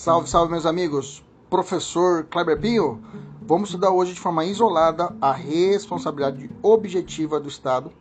Salve, 0.00 0.30
salve, 0.30 0.50
meus 0.50 0.64
amigos. 0.64 1.22
Professor 1.50 2.24
Kleber 2.24 2.58
Pinho. 2.58 3.04
Vamos 3.42 3.68
estudar 3.68 3.90
hoje 3.90 4.14
de 4.14 4.18
forma 4.18 4.46
isolada 4.46 5.14
a 5.20 5.30
responsabilidade 5.30 6.50
objetiva 6.62 7.38
do 7.38 7.50
Estado, 7.50 7.92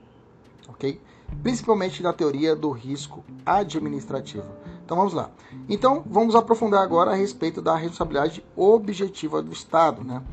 ok? 0.70 1.02
Principalmente 1.44 2.02
na 2.02 2.14
teoria 2.14 2.56
do 2.56 2.72
risco 2.72 3.22
administrativo. 3.46 4.46
Então 4.86 4.96
vamos 4.96 5.12
lá. 5.12 5.30
Então 5.68 6.02
vamos 6.10 6.36
aprofundar 6.36 6.82
agora 6.84 7.12
a 7.12 7.16
respeito 7.16 7.62
da 7.62 7.76
responsabilidade 7.76 8.46
objetiva 8.56 9.42
do 9.42 9.52
Estado, 9.52 10.02
né? 10.02 10.24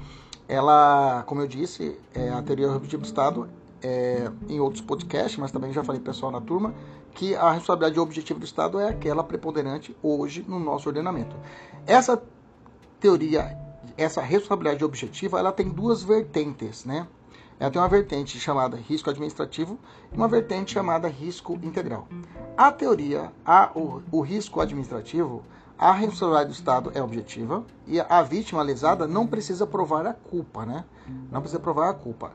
Ela, 0.47 1.25
como 1.27 1.41
eu 1.41 1.49
disse, 1.49 1.99
é 2.15 2.29
a 2.29 2.41
teoria 2.43 2.71
objetiva 2.71 3.03
do 3.03 3.07
Estado 3.07 3.49
é, 3.83 4.31
em 4.49 4.61
outros 4.61 4.83
podcasts, 4.83 5.37
mas 5.37 5.51
também 5.51 5.73
já 5.73 5.83
falei 5.83 6.01
pessoal 6.01 6.31
na 6.31 6.41
turma, 6.41 6.73
que 7.17 7.35
a 7.35 7.51
responsabilidade 7.51 7.99
objetiva 7.99 8.39
do 8.39 8.45
Estado 8.45 8.79
é 8.79 8.91
aquela 8.91 9.25
preponderante 9.25 9.97
hoje 10.03 10.45
no 10.47 10.61
nosso 10.61 10.87
ordenamento. 10.89 11.35
Essa 11.87 12.23
teoria, 13.01 13.57
essa 13.97 14.21
responsabilidade 14.21 14.85
objetiva, 14.85 15.39
ela 15.39 15.51
tem 15.51 15.69
duas 15.69 16.03
vertentes, 16.03 16.85
né? 16.85 17.09
Ela 17.59 17.71
tem 17.71 17.81
uma 17.81 17.89
vertente 17.89 18.39
chamada 18.39 18.77
risco 18.77 19.09
administrativo 19.09 19.79
e 20.13 20.17
uma 20.17 20.29
vertente 20.29 20.75
chamada 20.75 21.09
risco 21.09 21.55
integral. 21.63 22.07
A 22.55 22.71
teoria, 22.71 23.33
a, 23.47 23.71
o, 23.75 24.03
o 24.13 24.21
risco 24.21 24.61
administrativo, 24.61 25.43
a 25.79 25.93
responsabilidade 25.93 26.51
do 26.51 26.53
Estado 26.53 26.93
é 26.95 27.03
objetiva 27.03 27.65
e 27.87 27.99
a 27.99 28.23
vítima 28.23 28.63
lesada 28.63 29.07
não 29.07 29.27
precisa 29.27 29.67
provar 29.67 30.07
a 30.07 30.13
culpa, 30.13 30.67
né? 30.67 30.85
Não 31.33 31.41
precisa 31.41 31.61
provar 31.61 31.89
a 31.89 31.95
culpa. 31.95 32.33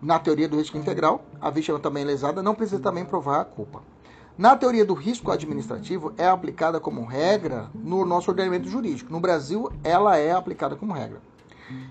Na 0.00 0.18
teoria 0.18 0.48
do 0.48 0.56
risco 0.56 0.78
integral, 0.78 1.22
a 1.38 1.50
vítima 1.50 1.78
também 1.78 2.02
lesada 2.02 2.42
não 2.42 2.54
precisa 2.54 2.80
também 2.80 3.04
provar 3.04 3.42
a 3.42 3.44
culpa. 3.44 3.91
Na 4.42 4.56
teoria 4.56 4.84
do 4.84 4.92
risco 4.92 5.30
administrativo, 5.30 6.12
é 6.18 6.26
aplicada 6.26 6.80
como 6.80 7.04
regra 7.04 7.70
no 7.72 8.04
nosso 8.04 8.28
ordenamento 8.28 8.68
jurídico. 8.68 9.12
No 9.12 9.20
Brasil, 9.20 9.70
ela 9.84 10.16
é 10.16 10.32
aplicada 10.32 10.74
como 10.74 10.92
regra. 10.92 11.22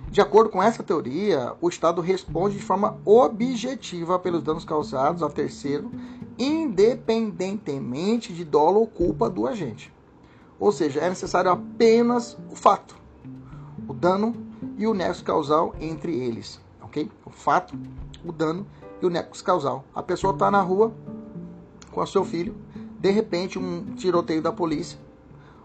De 0.09 0.19
acordo 0.19 0.49
com 0.49 0.61
essa 0.61 0.83
teoria, 0.83 1.53
o 1.61 1.69
Estado 1.69 2.02
responde 2.02 2.57
de 2.57 2.61
forma 2.61 2.99
objetiva 3.05 4.19
pelos 4.19 4.44
danos 4.44 4.66
causados 4.66 5.23
a 5.23 5.29
terceiro, 5.29 5.89
independentemente 6.38 8.33
de 8.33 8.44
dolo 8.44 8.81
ou 8.81 8.88
culpa 8.88 9.29
do 9.29 9.47
agente. 9.47 9.89
Ou 10.59 10.73
seja, 10.73 10.99
é 10.99 11.07
necessário 11.07 11.52
apenas 11.52 12.38
o 12.52 12.55
fato, 12.57 12.97
o 13.88 13.94
dano 13.94 14.35
e 14.77 14.85
o 14.85 14.94
nexo 14.94 15.23
causal 15.23 15.73
entre 15.79 16.19
eles. 16.19 16.59
Ok? 16.81 17.09
O 17.25 17.29
fato, 17.29 17.79
o 18.25 18.31
dano 18.33 18.67
e 19.02 19.05
o 19.05 19.09
nexo 19.09 19.41
causal. 19.41 19.85
A 19.95 20.03
pessoa 20.03 20.33
está 20.33 20.52
na 20.52 20.61
rua, 20.61 20.94
com 21.92 22.06
seu 22.06 22.25
filho. 22.25 22.56
De 23.00 23.11
repente, 23.11 23.59
um 23.59 23.94
tiroteio 23.95 24.42
da 24.42 24.52
polícia. 24.52 24.97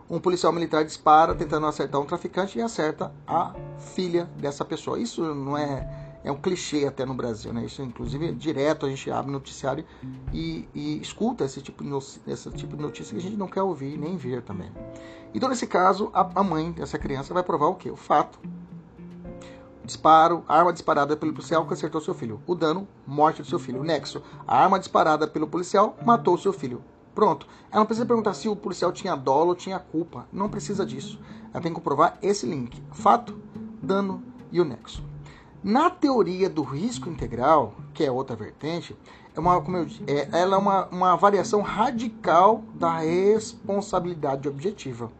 Um 0.08 0.20
policial 0.20 0.52
militar 0.52 0.84
dispara 0.84 1.34
tentando 1.34 1.66
acertar 1.66 2.00
um 2.00 2.04
traficante 2.04 2.58
e 2.58 2.62
acerta 2.62 3.12
a 3.26 3.54
filha 3.78 4.28
dessa 4.36 4.64
pessoa. 4.64 4.98
Isso 5.00 5.22
não 5.34 5.58
é 5.58 6.06
é 6.26 6.32
um 6.32 6.36
clichê 6.36 6.84
até 6.84 7.04
no 7.04 7.14
Brasil, 7.14 7.52
né? 7.52 7.64
Isso 7.64 7.80
inclusive 7.82 8.32
direto 8.32 8.84
a 8.84 8.88
gente 8.88 9.08
abre 9.08 9.30
noticiário 9.30 9.84
e, 10.32 10.68
e 10.74 11.00
escuta 11.00 11.44
esse 11.44 11.62
tipo, 11.62 11.84
de, 11.84 11.90
esse 12.26 12.50
tipo 12.50 12.76
de 12.76 12.82
notícia 12.82 13.14
que 13.14 13.20
a 13.20 13.22
gente 13.22 13.36
não 13.36 13.46
quer 13.46 13.62
ouvir 13.62 13.96
nem 13.96 14.16
ver 14.16 14.42
também. 14.42 14.72
Então 15.32 15.48
nesse 15.48 15.68
caso 15.68 16.10
a, 16.12 16.28
a 16.34 16.42
mãe 16.42 16.72
dessa 16.72 16.98
criança 16.98 17.32
vai 17.32 17.44
provar 17.44 17.66
o 17.66 17.76
quê? 17.76 17.92
O 17.92 17.96
fato 17.96 18.40
Disparo, 19.86 20.42
arma 20.48 20.72
disparada 20.72 21.16
pelo 21.16 21.32
policial 21.32 21.64
que 21.64 21.72
acertou 21.72 22.00
seu 22.00 22.12
filho. 22.12 22.42
O 22.44 22.56
dano, 22.56 22.88
morte 23.06 23.40
do 23.40 23.48
seu 23.48 23.56
filho. 23.56 23.80
O 23.80 23.84
nexo, 23.84 24.20
a 24.44 24.58
arma 24.58 24.80
disparada 24.80 25.28
pelo 25.28 25.46
policial 25.46 25.96
matou 26.04 26.36
seu 26.36 26.52
filho. 26.52 26.82
Pronto. 27.14 27.46
Ela 27.70 27.78
não 27.80 27.86
precisa 27.86 28.04
perguntar 28.04 28.34
se 28.34 28.48
o 28.48 28.56
policial 28.56 28.90
tinha 28.90 29.14
dolo 29.14 29.50
ou 29.50 29.54
tinha 29.54 29.78
culpa. 29.78 30.26
Não 30.32 30.48
precisa 30.48 30.84
disso. 30.84 31.20
Ela 31.54 31.62
tem 31.62 31.70
que 31.72 31.76
comprovar 31.76 32.18
esse 32.20 32.44
link: 32.44 32.82
fato, 32.90 33.40
dano 33.80 34.24
e 34.50 34.60
o 34.60 34.64
nexo. 34.64 35.04
Na 35.62 35.88
teoria 35.88 36.50
do 36.50 36.64
risco 36.64 37.08
integral, 37.08 37.74
que 37.94 38.04
é 38.04 38.10
outra 38.10 38.34
vertente, 38.34 38.96
é 39.36 39.38
uma, 39.38 39.60
como 39.60 39.76
eu, 39.76 39.86
é, 40.08 40.28
ela 40.32 40.56
é 40.56 40.58
uma, 40.58 40.86
uma 40.86 41.16
variação 41.16 41.60
radical 41.62 42.64
da 42.74 42.98
responsabilidade 42.98 44.48
objetiva. 44.48 45.12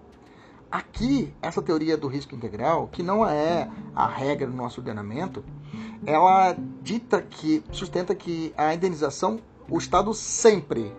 Aqui, 0.77 1.33
essa 1.41 1.63
teoria 1.63 1.97
do 1.97 2.07
risco 2.07 2.35
integral, 2.35 2.87
que 2.93 3.03
não 3.03 3.27
é 3.27 3.67
a 3.95 4.07
regra 4.07 4.47
do 4.47 4.55
nosso 4.55 4.79
ordenamento, 4.79 5.43
ela 6.05 6.55
dita 6.83 7.23
que, 7.23 7.65
sustenta 7.73 8.15
que 8.15 8.53
a 8.59 8.75
indenização, 8.75 9.41
o 9.71 9.79
Estado 9.79 10.13
sempre, 10.13 10.93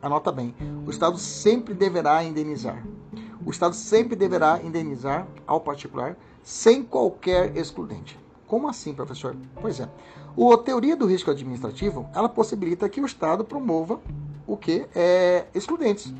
anota 0.00 0.30
bem, 0.30 0.54
o 0.86 0.90
Estado 0.90 1.18
sempre 1.18 1.74
deverá 1.74 2.22
indenizar. 2.22 2.80
O 3.44 3.50
Estado 3.50 3.74
sempre 3.74 4.14
deverá 4.14 4.60
indenizar 4.62 5.26
ao 5.48 5.60
particular 5.60 6.16
sem 6.44 6.84
qualquer 6.84 7.56
excludente. 7.56 8.16
Como 8.46 8.68
assim, 8.68 8.94
professor? 8.94 9.34
Pois 9.60 9.80
é. 9.80 9.88
A 10.54 10.58
teoria 10.58 10.94
do 10.94 11.06
risco 11.06 11.28
administrativo, 11.28 12.08
ela 12.14 12.28
possibilita 12.28 12.88
que 12.88 13.00
o 13.00 13.06
Estado 13.06 13.44
promova 13.44 14.00
o 14.46 14.56
que? 14.56 14.86
É, 14.94 15.46
excludentes. 15.52 16.14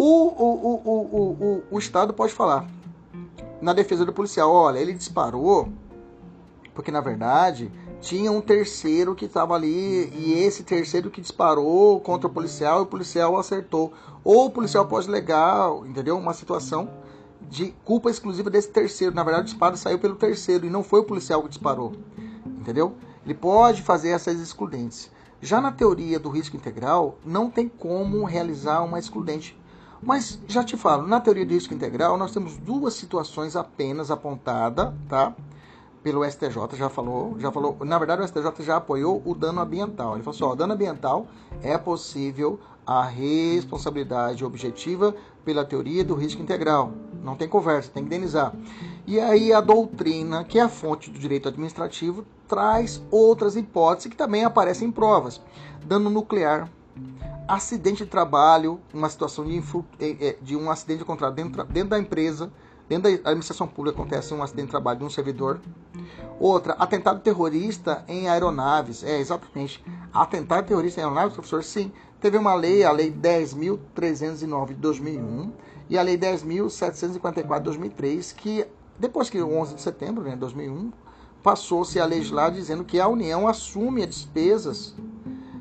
O, 0.00 0.04
o, 0.04 0.82
o, 0.84 1.00
o, 1.10 1.62
o, 1.72 1.78
Estado 1.80 2.14
pode 2.14 2.32
falar 2.32 2.64
na 3.60 3.72
defesa 3.72 4.04
do 4.04 4.12
policial: 4.12 4.48
olha, 4.48 4.78
ele 4.78 4.94
disparou 4.94 5.68
porque 6.72 6.92
na 6.92 7.00
verdade 7.00 7.68
tinha 8.00 8.30
um 8.30 8.40
terceiro 8.40 9.16
que 9.16 9.24
estava 9.24 9.56
ali 9.56 10.08
e 10.14 10.34
esse 10.34 10.62
terceiro 10.62 11.10
que 11.10 11.20
disparou 11.20 12.00
contra 12.00 12.28
o 12.28 12.32
policial 12.32 12.78
e 12.78 12.82
o 12.82 12.86
policial 12.86 13.36
acertou. 13.36 13.92
Ou 14.22 14.46
o 14.46 14.50
policial 14.50 14.86
pode 14.86 15.10
legar, 15.10 15.68
entendeu? 15.84 16.16
Uma 16.16 16.32
situação 16.32 16.88
de 17.50 17.74
culpa 17.84 18.08
exclusiva 18.08 18.48
desse 18.48 18.68
terceiro. 18.68 19.12
Na 19.12 19.24
verdade, 19.24 19.46
o 19.46 19.46
disparo 19.46 19.76
saiu 19.76 19.98
pelo 19.98 20.14
terceiro 20.14 20.64
e 20.64 20.70
não 20.70 20.84
foi 20.84 21.00
o 21.00 21.04
policial 21.04 21.42
que 21.42 21.48
disparou, 21.48 21.90
entendeu? 22.46 22.94
Ele 23.24 23.34
pode 23.34 23.82
fazer 23.82 24.10
essas 24.10 24.38
excludentes. 24.38 25.10
Já 25.42 25.60
na 25.60 25.72
teoria 25.72 26.20
do 26.20 26.28
risco 26.28 26.56
integral, 26.56 27.18
não 27.24 27.50
tem 27.50 27.68
como 27.68 28.24
realizar 28.24 28.84
uma 28.84 29.00
excludente 29.00 29.57
mas 30.02 30.38
já 30.46 30.62
te 30.62 30.76
falo, 30.76 31.06
na 31.06 31.20
teoria 31.20 31.44
de 31.44 31.54
risco 31.54 31.74
integral, 31.74 32.16
nós 32.16 32.32
temos 32.32 32.56
duas 32.56 32.94
situações 32.94 33.56
apenas 33.56 34.10
apontada, 34.10 34.94
tá? 35.08 35.34
Pelo 36.02 36.24
STJ, 36.24 36.76
já 36.76 36.88
falou, 36.88 37.36
já 37.38 37.50
falou. 37.50 37.76
Na 37.84 37.98
verdade, 37.98 38.22
o 38.22 38.26
STJ 38.26 38.64
já 38.64 38.76
apoiou 38.76 39.20
o 39.24 39.34
dano 39.34 39.60
ambiental. 39.60 40.14
Ele 40.14 40.22
falou 40.22 40.34
assim: 40.34 40.44
ó, 40.44 40.54
dano 40.54 40.72
ambiental 40.72 41.26
é 41.60 41.76
possível 41.76 42.58
a 42.86 43.02
responsabilidade 43.02 44.44
objetiva 44.44 45.14
pela 45.44 45.64
teoria 45.64 46.04
do 46.04 46.14
risco 46.14 46.40
integral. 46.40 46.92
Não 47.22 47.36
tem 47.36 47.48
conversa, 47.48 47.90
tem 47.92 48.02
que 48.02 48.06
indenizar. 48.06 48.54
E 49.06 49.20
aí 49.20 49.52
a 49.52 49.60
doutrina, 49.60 50.44
que 50.44 50.58
é 50.58 50.62
a 50.62 50.68
fonte 50.68 51.10
do 51.10 51.18
direito 51.18 51.48
administrativo, 51.48 52.24
traz 52.46 53.02
outras 53.10 53.56
hipóteses 53.56 54.10
que 54.10 54.16
também 54.16 54.44
aparecem 54.44 54.88
em 54.88 54.92
provas. 54.92 55.40
Dano 55.84 56.08
nuclear, 56.08 56.70
acidente 57.48 58.04
de 58.04 58.10
trabalho, 58.10 58.78
uma 58.92 59.08
situação 59.08 59.44
de, 59.44 59.58
é, 59.98 60.28
é, 60.28 60.36
de 60.40 60.54
um 60.54 60.70
acidente 60.70 61.02
encontrado 61.02 61.34
dentro, 61.34 61.64
dentro 61.64 61.88
da 61.88 61.98
empresa, 61.98 62.52
dentro 62.86 63.10
da 63.10 63.30
administração 63.30 63.66
pública 63.66 63.98
acontece 63.98 64.34
um 64.34 64.42
acidente 64.42 64.66
de 64.66 64.70
trabalho 64.72 64.98
de 64.98 65.04
um 65.06 65.10
servidor. 65.10 65.58
Outra, 66.38 66.74
atentado 66.74 67.20
terrorista 67.20 68.04
em 68.06 68.28
aeronaves. 68.28 69.02
É, 69.02 69.18
exatamente. 69.18 69.82
Atentado 70.12 70.66
terrorista 70.66 71.00
em 71.00 71.04
aeronaves, 71.04 71.32
professor, 71.32 71.64
sim. 71.64 71.90
Teve 72.20 72.36
uma 72.36 72.54
lei, 72.54 72.84
a 72.84 72.92
Lei 72.92 73.10
10.309 73.10 74.68
de 74.68 74.74
2001 74.74 75.52
e 75.88 75.96
a 75.96 76.02
Lei 76.02 76.18
10.754 76.18 77.58
de 77.58 77.64
2003, 77.64 78.32
que 78.32 78.66
depois 78.98 79.30
que 79.30 79.40
o 79.40 79.56
11 79.56 79.76
de 79.76 79.80
setembro 79.80 80.24
de 80.24 80.30
né, 80.30 80.36
2001, 80.36 80.92
passou-se 81.42 82.00
a 82.00 82.04
legislar 82.04 82.50
dizendo 82.50 82.84
que 82.84 83.00
a 83.00 83.06
União 83.06 83.46
assume 83.46 84.02
as 84.02 84.08
despesas 84.08 84.96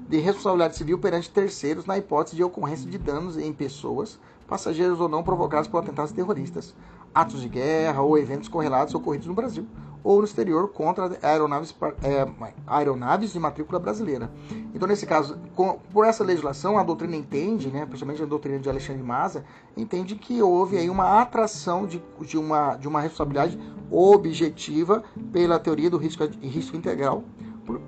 de 0.07 0.17
responsabilidade 0.17 0.77
civil 0.77 0.97
perante 0.97 1.29
terceiros 1.29 1.85
na 1.85 1.97
hipótese 1.97 2.35
de 2.35 2.43
ocorrência 2.43 2.89
de 2.89 2.97
danos 2.97 3.37
em 3.37 3.51
pessoas, 3.51 4.19
passageiros 4.47 4.99
ou 4.99 5.09
não 5.09 5.23
provocados 5.23 5.67
por 5.67 5.79
atentados 5.79 6.11
terroristas, 6.11 6.73
atos 7.13 7.41
de 7.41 7.49
guerra 7.49 8.01
ou 8.01 8.17
eventos 8.17 8.47
correlatos 8.47 8.95
ocorridos 8.95 9.27
no 9.27 9.33
Brasil 9.33 9.67
ou 10.03 10.19
no 10.19 10.23
exterior 10.23 10.69
contra 10.69 11.17
aeronaves, 11.21 11.75
é, 12.01 12.25
aeronaves 12.65 13.33
de 13.33 13.39
matrícula 13.39 13.77
brasileira. 13.77 14.31
Então, 14.73 14.87
nesse 14.87 15.05
caso, 15.05 15.37
com, 15.53 15.79
por 15.91 16.05
essa 16.05 16.23
legislação, 16.23 16.77
a 16.77 16.83
doutrina 16.83 17.13
entende, 17.13 17.69
né, 17.69 17.85
principalmente 17.85 18.23
a 18.23 18.25
doutrina 18.25 18.57
de 18.57 18.69
Alexandre 18.69 19.03
Maza, 19.03 19.43
entende 19.75 20.15
que 20.15 20.41
houve 20.41 20.77
aí 20.77 20.89
uma 20.89 21.19
atração 21.19 21.85
de, 21.85 22.01
de, 22.21 22.37
uma, 22.37 22.77
de 22.77 22.87
uma 22.87 23.01
responsabilidade 23.01 23.59
objetiva 23.91 25.03
pela 25.33 25.59
teoria 25.59 25.89
do 25.89 25.97
risco, 25.97 26.23
risco 26.41 26.77
integral, 26.77 27.23
por, 27.65 27.81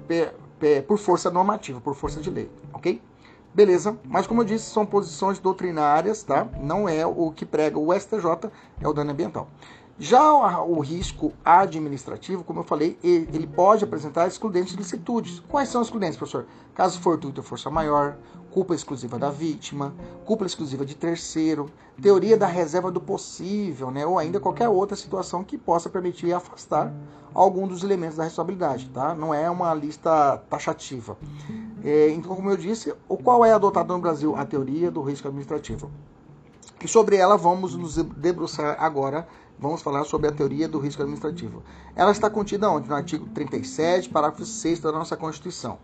é, 0.62 0.82
por 0.82 0.98
força 0.98 1.30
normativa, 1.30 1.80
por 1.82 1.96
força 1.96 2.20
de 2.20 2.30
lei, 2.30 2.50
ok? 2.74 3.02
Beleza, 3.54 3.98
mas 4.06 4.28
como 4.28 4.42
eu 4.42 4.46
disse, 4.46 4.70
são 4.70 4.86
posições 4.86 5.40
doutrinárias, 5.40 6.24
tá? 6.24 6.48
Não 6.62 6.88
é 6.88 7.06
o 7.06 7.32
que 7.32 7.46
prega 7.46 7.80
o 7.80 7.94
STJ, 7.94 8.52
é 8.80 8.88
o 8.88 8.94
dano 8.94 9.12
ambiental. 9.12 9.48
Já 10.02 10.32
o, 10.32 10.80
risco 10.80 11.34
administrativo, 11.44 12.42
como 12.46 12.62
eu 12.62 12.64
falei, 12.64 12.98
ele, 13.04 13.46
pode 13.46 13.84
apresentar 13.84 14.28
excludentes 14.28 14.72
de 14.72 14.78
licitudes. 14.78 15.42
Quais 15.50 15.68
são 15.68 15.82
os 15.82 15.88
excludentes, 15.88 16.16
professor? 16.16 16.46
Caso 16.74 17.02
fortuito 17.02 17.42
ou 17.42 17.46
força 17.46 17.70
maior, 17.70 18.18
culpa 18.50 18.74
exclusiva 18.74 19.20
da 19.20 19.30
vítima, 19.30 19.94
culpa 20.24 20.46
exclusiva 20.46 20.86
de 20.86 20.96
terceiro, 20.96 21.70
teoria 22.02 22.38
da 22.38 22.48
reserva 22.48 22.90
do 22.90 23.02
possível, 23.02 23.92
né? 23.92 24.06
ou 24.06 24.18
ainda 24.18 24.40
qualquer 24.40 24.70
outra 24.70 24.96
situação 24.96 25.44
que 25.44 25.58
possa 25.58 25.90
permitir 25.90 26.32
afastar 26.32 26.94
algum 27.34 27.68
dos 27.68 27.84
elementos 27.84 28.16
da 28.16 28.24
responsabilidade. 28.24 28.90
Tá? 28.92 29.14
Não 29.14 29.34
é 29.34 29.50
uma 29.50 29.74
lista 29.74 30.38
taxativa. 30.50 31.18
É, 31.84 32.10
então, 32.12 32.34
como 32.38 32.50
eu 32.50 32.56
disse, 32.56 32.94
o 33.10 33.18
qual 33.18 33.44
é 33.44 33.52
adotada 33.52 33.94
no 33.94 34.00
Brasil? 34.00 34.34
A 34.38 34.46
teoria 34.46 34.90
do 34.90 35.02
risco 35.02 35.28
administrativo. 35.28 35.92
E 36.82 36.88
sobre 36.88 37.18
ela 37.18 37.36
vamos 37.36 37.76
nos 37.76 37.98
debruçar 37.98 38.78
agora 38.80 39.28
vamos 39.60 39.82
falar 39.82 40.04
sobre 40.06 40.28
a 40.28 40.32
teoria 40.32 40.68
do 40.68 40.80
risco 40.80 41.02
administrativo. 41.02 41.62
Ela 41.96 42.12
está 42.12 42.30
contida 42.30 42.70
onde? 42.70 42.88
No 42.88 42.96
artigo 42.96 43.28
37, 43.34 44.10
parágrafo 44.10 44.46
6 44.46 44.80
da 44.80 44.92
nossa 44.92 45.18
Constituição. 45.18 45.78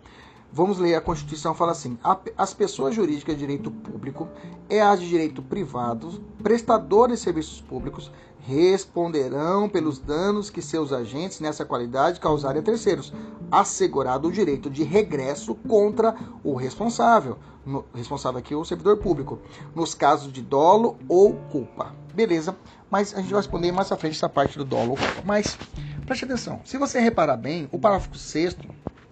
Vamos 0.52 0.78
ler 0.80 0.96
a 0.96 1.02
Constituição 1.02 1.54
fala 1.54 1.74
assim: 1.74 1.98
as 2.38 2.54
pessoas 2.54 2.96
jurídicas 2.96 3.36
de 3.36 3.42
direito 3.42 3.70
público 3.70 4.30
e 4.70 4.80
as 4.80 5.02
de 5.02 5.10
direito 5.10 5.42
privado, 5.42 6.24
prestadores 6.42 7.20
de 7.20 7.24
serviços 7.26 7.60
públicos, 7.60 8.10
responderão 8.46 9.68
pelos 9.68 9.98
danos 9.98 10.50
que 10.50 10.62
seus 10.62 10.94
agentes 10.94 11.40
nessa 11.40 11.66
qualidade 11.66 12.20
causarem 12.20 12.62
a 12.62 12.64
terceiros, 12.64 13.12
assegurado 13.52 14.28
o 14.28 14.32
direito 14.32 14.70
de 14.70 14.84
regresso 14.84 15.56
contra 15.68 16.16
o 16.44 16.54
responsável, 16.56 17.38
no, 17.66 17.84
responsável 17.94 18.40
aqui 18.40 18.54
o 18.54 18.64
servidor 18.64 18.98
público, 18.98 19.40
nos 19.74 19.96
casos 19.96 20.32
de 20.32 20.42
dolo 20.42 20.98
ou 21.08 21.34
culpa. 21.52 21.96
Beleza? 22.14 22.56
Mas 22.90 23.14
a 23.14 23.22
gente 23.22 23.32
vai 23.32 23.42
responder 23.42 23.72
mais 23.72 23.92
à 23.92 23.98
frente 23.98 24.16
essa 24.16 24.30
parte 24.30 24.58
do 24.58 24.64
dolo 24.64 24.92
ou 24.92 24.98
culpa. 24.98 25.24
Mas 25.26 25.58
preste 26.06 26.26
atenção, 26.26 26.62
se 26.64 26.78
você 26.78 27.00
reparar 27.00 27.38
bem, 27.38 27.68
o 27.72 27.80
parágrafo 27.80 28.16
6 28.16 28.58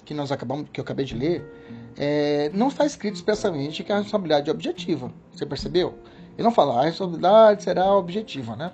que 0.05 0.13
nós 0.13 0.31
acabamos, 0.31 0.67
que 0.71 0.79
eu 0.79 0.83
acabei 0.83 1.05
de 1.05 1.15
ler, 1.15 1.43
é, 1.97 2.51
não 2.53 2.67
está 2.67 2.85
escrito 2.85 3.15
expressamente 3.15 3.83
que 3.83 3.91
a 3.91 3.97
responsabilidade 3.97 4.49
é 4.49 4.53
objetiva. 4.53 5.11
Você 5.31 5.45
percebeu? 5.45 5.97
Ele 6.35 6.43
não 6.43 6.51
fala 6.51 6.81
a 6.81 6.85
responsabilidade 6.85 7.63
será 7.63 7.93
objetiva, 7.93 8.55
né? 8.55 8.73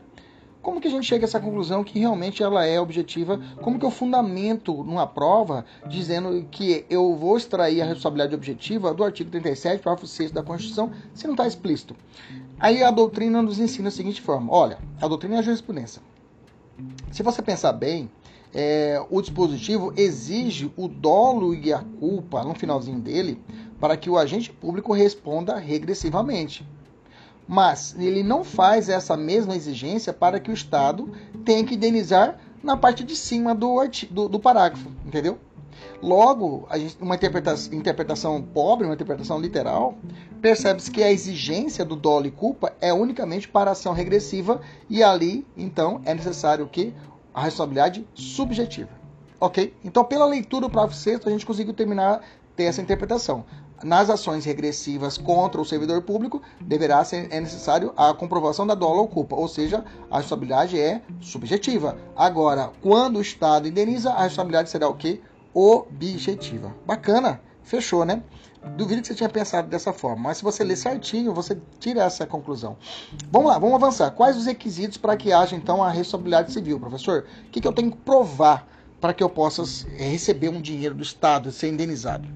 Como 0.61 0.81
que 0.81 0.87
a 0.87 0.91
gente 0.91 1.05
chega 1.05 1.23
a 1.23 1.27
essa 1.27 1.39
conclusão 1.39 1.83
que 1.83 1.99
realmente 1.99 2.43
ela 2.43 2.65
é 2.65 2.79
objetiva? 2.79 3.39
Como 3.61 3.79
que 3.79 3.85
eu 3.85 3.91
fundamento 3.91 4.83
numa 4.83 5.07
prova 5.07 5.65
dizendo 5.87 6.45
que 6.51 6.85
eu 6.89 7.15
vou 7.15 7.37
extrair 7.37 7.81
a 7.81 7.85
responsabilidade 7.85 8.35
objetiva 8.35 8.93
do 8.93 9.03
artigo 9.03 9.31
37, 9.31 9.81
parágrafo 9.81 10.05
6 10.05 10.31
da 10.31 10.43
Constituição, 10.43 10.91
se 11.13 11.25
não 11.25 11.33
está 11.33 11.47
explícito? 11.47 11.95
Aí 12.59 12.83
a 12.83 12.91
doutrina 12.91 13.41
nos 13.41 13.57
ensina 13.57 13.85
da 13.85 13.91
seguinte 13.91 14.21
forma: 14.21 14.53
olha, 14.53 14.77
a 15.01 15.07
doutrina 15.07 15.37
é 15.37 15.39
a 15.39 15.41
jurisprudência. 15.41 16.01
Se 17.11 17.23
você 17.23 17.41
pensar 17.41 17.71
bem, 17.73 18.09
é, 18.53 19.01
o 19.09 19.21
dispositivo 19.21 19.93
exige 19.95 20.71
o 20.75 20.87
dolo 20.87 21.53
e 21.53 21.71
a 21.71 21.83
culpa 21.99 22.43
no 22.43 22.53
finalzinho 22.53 22.99
dele 22.99 23.41
para 23.79 23.95
que 23.95 24.09
o 24.09 24.17
agente 24.17 24.51
público 24.51 24.91
responda 24.91 25.57
regressivamente. 25.57 26.65
Mas 27.49 27.95
ele 27.97 28.21
não 28.21 28.43
faz 28.43 28.89
essa 28.89 29.17
mesma 29.17 29.55
exigência 29.55 30.13
para 30.13 30.39
que 30.39 30.51
o 30.51 30.53
Estado 30.53 31.11
tenha 31.43 31.63
que 31.63 31.73
indenizar 31.73 32.37
na 32.61 32.77
parte 32.77 33.03
de 33.03 33.15
cima 33.15 33.55
do, 33.55 33.75
do, 34.11 34.29
do 34.29 34.39
parágrafo, 34.39 34.87
entendeu? 35.03 35.39
Logo, 35.99 36.67
gente, 36.75 36.95
uma 37.01 37.15
interpretação, 37.15 37.73
interpretação, 37.73 38.39
pobre, 38.39 38.85
uma 38.85 38.93
interpretação 38.93 39.41
literal, 39.41 39.97
percebe-se 40.39 40.91
que 40.91 41.01
a 41.01 41.11
exigência 41.11 41.83
do 41.83 41.95
dolo 41.95 42.27
e 42.27 42.31
culpa 42.31 42.71
é 42.79 42.93
unicamente 42.93 43.47
para 43.47 43.71
ação 43.71 43.93
regressiva 43.93 44.61
e 44.87 45.01
ali, 45.01 45.43
então, 45.57 46.01
é 46.05 46.13
necessário 46.13 46.67
que 46.67 46.93
a 47.33 47.41
responsabilidade 47.41 48.07
subjetiva. 48.13 48.91
Ok? 49.39 49.73
Então, 49.83 50.05
pela 50.05 50.27
leitura 50.27 50.67
do 50.67 50.71
parágrafo 50.71 51.01
6, 51.01 51.25
a 51.25 51.31
gente 51.31 51.47
conseguiu 51.47 51.73
terminar, 51.73 52.21
ter 52.55 52.65
essa 52.65 52.81
interpretação. 52.81 53.43
Nas 53.83 54.09
ações 54.09 54.45
regressivas 54.45 55.17
contra 55.17 55.61
o 55.61 55.65
servidor 55.65 56.01
público, 56.01 56.41
deverá 56.59 57.03
ser 57.03 57.27
é 57.31 57.39
necessário 57.39 57.93
a 57.95 58.13
comprovação 58.13 58.67
da 58.67 58.75
ou 58.79 59.07
culpa, 59.07 59.35
ou 59.35 59.47
seja, 59.47 59.83
a 60.09 60.17
responsabilidade 60.17 60.79
é 60.79 61.01
subjetiva. 61.21 61.97
Agora, 62.15 62.71
quando 62.81 63.17
o 63.17 63.21
Estado 63.21 63.67
indeniza, 63.67 64.11
a 64.11 64.23
responsabilidade 64.23 64.69
será 64.69 64.87
o 64.89 64.95
quê? 64.95 65.21
Objetiva. 65.53 66.75
Bacana, 66.85 67.41
fechou, 67.63 68.03
né? 68.03 68.21
Duvido 68.75 69.01
que 69.01 69.07
você 69.07 69.15
tinha 69.15 69.29
pensado 69.29 69.69
dessa 69.69 69.93
forma, 69.93 70.23
mas 70.23 70.37
se 70.37 70.43
você 70.43 70.63
ler 70.63 70.75
certinho, 70.75 71.33
você 71.33 71.57
tira 71.79 72.03
essa 72.03 72.25
conclusão. 72.25 72.75
Vamos 73.31 73.49
lá, 73.49 73.57
vamos 73.57 73.75
avançar. 73.75 74.11
Quais 74.11 74.35
os 74.35 74.45
requisitos 74.45 74.97
para 74.97 75.15
que 75.15 75.31
haja 75.31 75.55
então 75.55 75.81
a 75.81 75.89
responsabilidade 75.89 76.51
civil, 76.51 76.79
professor? 76.79 77.25
O 77.45 77.49
que, 77.49 77.61
que 77.61 77.67
eu 77.67 77.71
tenho 77.73 77.91
que 77.91 77.97
provar 77.97 78.67
para 78.99 79.13
que 79.13 79.23
eu 79.23 79.29
possa 79.29 79.63
eh, 79.97 80.09
receber 80.09 80.49
um 80.49 80.61
dinheiro 80.61 80.93
do 80.93 81.03
Estado 81.03 81.47
e 81.47 81.51
ser 81.53 81.69
indenizado? 81.69 82.27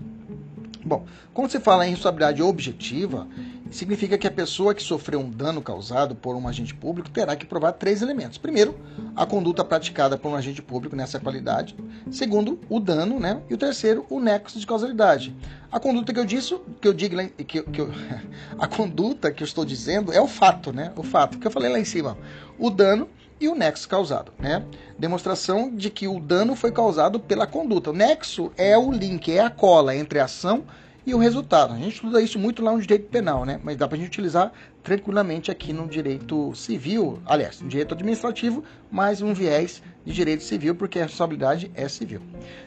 Bom, 0.86 1.06
quando 1.34 1.50
se 1.50 1.60
fala 1.60 1.86
em 1.88 1.92
responsabilidade 1.92 2.42
objetiva, 2.42 3.28
significa 3.72 4.18
que 4.18 4.28
a 4.28 4.32
pessoa 4.32 4.74
que 4.74 4.84
sofreu 4.84 5.20
um 5.20 5.30
dano 5.30 5.62
causado 5.62 6.16
por 6.16 6.36
um 6.36 6.48
agente 6.48 6.76
público 6.76 7.10
terá 7.10 7.36
que 7.36 7.46
provar 7.46 7.74
três 7.74 8.02
elementos. 8.02 8.38
Primeiro, 8.38 8.78
a 9.16 9.26
conduta 9.26 9.64
praticada 9.64 10.18
por 10.18 10.30
um 10.30 10.36
agente 10.36 10.62
público 10.62 10.96
nessa 10.96 11.20
qualidade. 11.20 11.76
Segundo, 12.12 12.60
o 12.70 12.80
dano, 12.80 13.20
né? 13.20 13.42
E 13.50 13.54
o 13.54 13.58
terceiro, 13.58 14.06
o 14.10 14.20
nexo 14.20 14.60
de 14.60 14.68
causalidade. 14.68 15.36
A 15.72 15.80
conduta 15.80 16.14
que 16.14 16.20
eu 16.20 16.26
disse, 16.26 16.56
que 16.80 16.88
eu 16.88 16.94
digo, 16.94 17.16
que, 17.38 17.64
que 17.64 17.82
eu, 17.82 17.90
a 18.60 18.68
conduta 18.68 19.32
que 19.32 19.42
eu 19.42 19.46
estou 19.46 19.66
dizendo 19.66 20.12
é 20.12 20.22
o 20.22 20.28
fato, 20.28 20.72
né? 20.72 20.92
O 20.96 21.04
fato 21.04 21.40
que 21.40 21.48
eu 21.48 21.52
falei 21.52 21.72
lá 21.72 21.80
em 21.80 21.86
cima, 21.86 22.18
o 22.60 22.70
dano 22.70 23.10
e 23.44 23.48
o 23.50 23.56
nexo 23.56 23.90
causado, 23.90 24.32
né? 24.40 24.64
Demonstração 24.98 25.70
de 25.76 25.90
que 25.90 26.08
o 26.08 26.18
dano 26.18 26.56
foi 26.56 26.72
causado 26.72 27.20
pela 27.20 27.46
conduta. 27.46 27.90
O 27.90 27.94
nexo 27.94 28.54
é 28.56 28.78
o 28.78 28.90
link, 28.90 29.30
é 29.30 29.42
a 29.42 29.50
cola 29.50 29.94
entre 29.94 30.18
a 30.18 30.24
ação 30.24 30.64
e 31.06 31.14
o 31.14 31.18
resultado. 31.18 31.74
A 31.74 31.78
gente 31.78 31.96
estuda 31.96 32.22
isso 32.22 32.40
muito 32.40 32.64
lá 32.64 32.72
no 32.72 32.80
direito 32.80 33.10
penal, 33.10 33.44
né? 33.44 33.60
Mas 33.62 33.76
dá 33.76 33.86
para 33.86 33.98
a 33.98 34.00
gente 34.00 34.08
utilizar 34.08 34.54
tranquilamente 34.82 35.52
aqui 35.52 35.74
no 35.74 35.90
direito 35.90 36.56
civil, 36.56 37.20
aliás, 37.26 37.60
no 37.60 37.68
direito 37.68 37.94
administrativo, 37.94 38.64
mais 38.90 39.22
um 39.22 39.34
viés 39.34 39.84
de 40.06 40.14
direito 40.14 40.44
civil, 40.44 40.74
porque 40.74 41.00
a 41.00 41.04
responsabilidade 41.04 41.70
é 41.76 41.90
civil. 41.90 42.22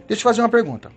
Deixa 0.06 0.20
eu 0.20 0.25
fazer 0.25 0.43
uma 0.43 0.50
pergunta. 0.50 0.93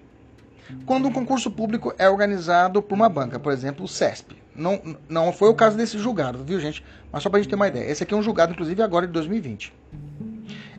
Quando 0.86 1.08
um 1.08 1.14
concurso 1.14 1.50
público 1.50 1.94
é 1.98 2.10
organizado 2.10 2.82
por 2.82 2.96
uma 2.96 3.08
banca, 3.08 3.40
por 3.40 3.54
exemplo, 3.54 3.86
o 3.86 3.88
CESP, 3.88 4.36
não, 4.60 4.98
não 5.08 5.32
foi 5.32 5.50
o 5.50 5.54
caso 5.54 5.78
desse 5.78 5.98
julgado, 5.98 6.44
viu, 6.44 6.60
gente? 6.60 6.84
Mas 7.12 7.24
só 7.24 7.30
para 7.30 7.40
a 7.40 7.42
gente 7.42 7.50
ter 7.50 7.56
uma 7.56 7.68
ideia. 7.68 7.90
Esse 7.90 8.04
aqui 8.04 8.14
é 8.14 8.18
um 8.18 8.22
julgado, 8.22 8.54
inclusive, 8.54 8.82
agora 8.82 9.08
de 9.08 9.14
2020. 9.14 9.74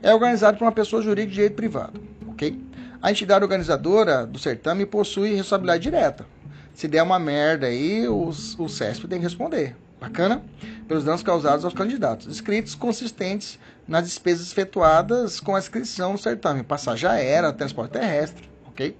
É 0.02 0.14
organizado 0.14 0.58
por 0.58 0.64
uma 0.64 0.72
pessoa 0.72 1.02
jurídica 1.02 1.28
de 1.30 1.34
direito 1.34 1.54
privado, 1.54 2.00
ok? 2.28 2.58
A 3.02 3.10
entidade 3.10 3.42
organizadora 3.42 4.26
do 4.26 4.38
certame 4.38 4.86
possui 4.86 5.30
responsabilidade 5.30 5.82
direta, 5.82 6.26
se 6.74 6.88
der 6.88 7.02
uma 7.02 7.18
merda 7.18 7.66
aí, 7.66 8.08
os, 8.08 8.58
o 8.58 8.68
CESP 8.68 9.06
tem 9.08 9.18
que 9.18 9.24
responder. 9.24 9.76
Bacana? 10.00 10.42
Pelos 10.88 11.04
danos 11.04 11.22
causados 11.22 11.64
aos 11.64 11.74
candidatos. 11.74 12.26
Escritos 12.26 12.74
consistentes 12.74 13.58
nas 13.86 14.04
despesas 14.04 14.50
efetuadas 14.50 15.40
com 15.40 15.54
a 15.54 15.58
inscrição 15.58 16.12
no 16.12 16.18
certame. 16.18 16.62
Passagem 16.62 17.08
aérea, 17.08 17.52
transporte 17.52 17.92
terrestre. 17.92 18.48
Ok? 18.66 18.96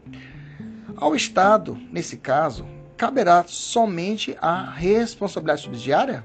Ao 0.95 1.17
Estado, 1.17 1.79
nesse 1.91 2.19
caso, 2.19 2.67
caberá 3.01 3.43
somente 3.49 4.37
a 4.43 4.63
responsabilidade 4.63 5.63
subsidiária? 5.63 6.23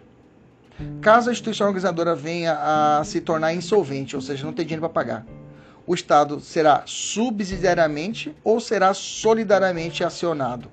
Caso 0.99 1.29
a 1.29 1.31
instituição 1.31 1.67
organizadora 1.67 2.13
venha 2.13 2.51
a 2.51 3.01
se 3.05 3.21
tornar 3.21 3.53
insolvente, 3.53 4.13
ou 4.13 4.21
seja, 4.21 4.45
não 4.45 4.51
tem 4.51 4.65
dinheiro 4.65 4.81
para 4.81 4.89
pagar, 4.89 5.25
o 5.87 5.95
Estado 5.95 6.41
será 6.41 6.83
subsidiariamente 6.85 8.35
ou 8.43 8.59
será 8.59 8.93
solidariamente 8.93 10.03
acionado? 10.03 10.69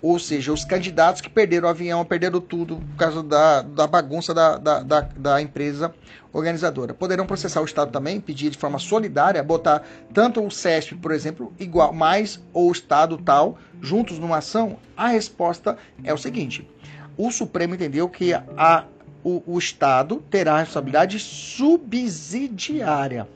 Ou 0.00 0.18
seja, 0.18 0.52
os 0.52 0.64
candidatos 0.64 1.20
que 1.20 1.28
perderam 1.28 1.66
o 1.66 1.70
avião, 1.70 2.04
perderam 2.04 2.40
tudo 2.40 2.76
por 2.76 2.96
causa 2.96 3.22
da, 3.22 3.62
da 3.62 3.86
bagunça 3.86 4.32
da, 4.32 4.56
da, 4.56 4.82
da, 4.82 5.00
da 5.00 5.42
empresa 5.42 5.92
organizadora. 6.32 6.94
Poderão 6.94 7.26
processar 7.26 7.60
o 7.60 7.64
Estado 7.64 7.90
também, 7.90 8.20
pedir 8.20 8.50
de 8.50 8.58
forma 8.58 8.78
solidária, 8.78 9.42
botar 9.42 9.82
tanto 10.14 10.44
o 10.44 10.50
SESP, 10.50 10.94
por 10.96 11.10
exemplo, 11.10 11.52
igual, 11.58 11.92
mais 11.92 12.40
ou 12.52 12.68
o 12.68 12.72
Estado 12.72 13.18
tal, 13.18 13.58
juntos 13.80 14.18
numa 14.18 14.38
ação? 14.38 14.78
A 14.96 15.08
resposta 15.08 15.76
é 16.04 16.14
o 16.14 16.18
seguinte: 16.18 16.68
o 17.16 17.32
Supremo 17.32 17.74
entendeu 17.74 18.08
que 18.08 18.32
a, 18.32 18.84
o, 19.24 19.42
o 19.46 19.58
Estado 19.58 20.22
terá 20.30 20.58
responsabilidade 20.58 21.18
subsidiária. 21.18 23.26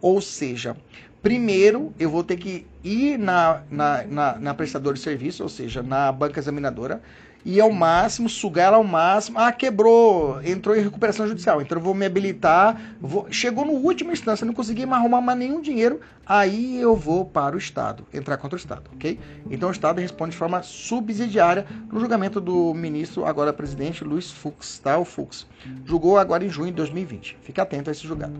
Ou 0.00 0.22
seja, 0.22 0.74
Primeiro, 1.22 1.92
eu 1.98 2.08
vou 2.08 2.24
ter 2.24 2.36
que 2.36 2.66
ir 2.82 3.18
na, 3.18 3.62
na, 3.70 4.04
na, 4.04 4.38
na 4.38 4.54
prestadora 4.54 4.94
de 4.94 5.02
serviço, 5.02 5.42
ou 5.42 5.48
seja, 5.48 5.82
na 5.82 6.10
banca 6.10 6.40
examinadora, 6.40 7.02
e 7.44 7.60
ao 7.60 7.70
máximo, 7.70 8.28
sugar 8.28 8.72
ao 8.72 8.84
máximo. 8.84 9.38
Ah, 9.38 9.52
quebrou, 9.52 10.40
entrou 10.42 10.76
em 10.76 10.82
recuperação 10.82 11.26
judicial, 11.26 11.60
então 11.60 11.78
eu 11.78 11.82
vou 11.82 11.94
me 11.94 12.06
habilitar. 12.06 12.96
Vou... 13.00 13.26
Chegou 13.30 13.64
no 13.64 13.72
último 13.72 14.12
instância, 14.12 14.46
não 14.46 14.54
consegui 14.54 14.84
mais 14.86 15.00
arrumar 15.00 15.20
mais 15.20 15.38
nenhum 15.38 15.60
dinheiro, 15.60 16.00
aí 16.24 16.80
eu 16.80 16.94
vou 16.94 17.24
para 17.24 17.54
o 17.54 17.58
Estado, 17.58 18.06
entrar 18.12 18.36
contra 18.36 18.56
o 18.56 18.58
Estado, 18.58 18.90
ok? 18.94 19.18
Então 19.50 19.68
o 19.68 19.72
Estado 19.72 20.00
responde 20.00 20.32
de 20.32 20.36
forma 20.36 20.62
subsidiária 20.62 21.66
no 21.90 22.00
julgamento 22.00 22.40
do 22.40 22.74
ministro, 22.74 23.24
agora 23.24 23.52
presidente, 23.52 24.04
Luiz 24.04 24.30
Fux, 24.30 24.78
tá? 24.78 24.98
O 24.98 25.04
Fux. 25.04 25.46
Julgou 25.84 26.18
agora 26.18 26.44
em 26.44 26.48
junho 26.48 26.68
de 26.68 26.76
2020. 26.76 27.38
Fique 27.42 27.60
atento 27.60 27.90
a 27.90 27.92
esse 27.92 28.06
julgado. 28.06 28.34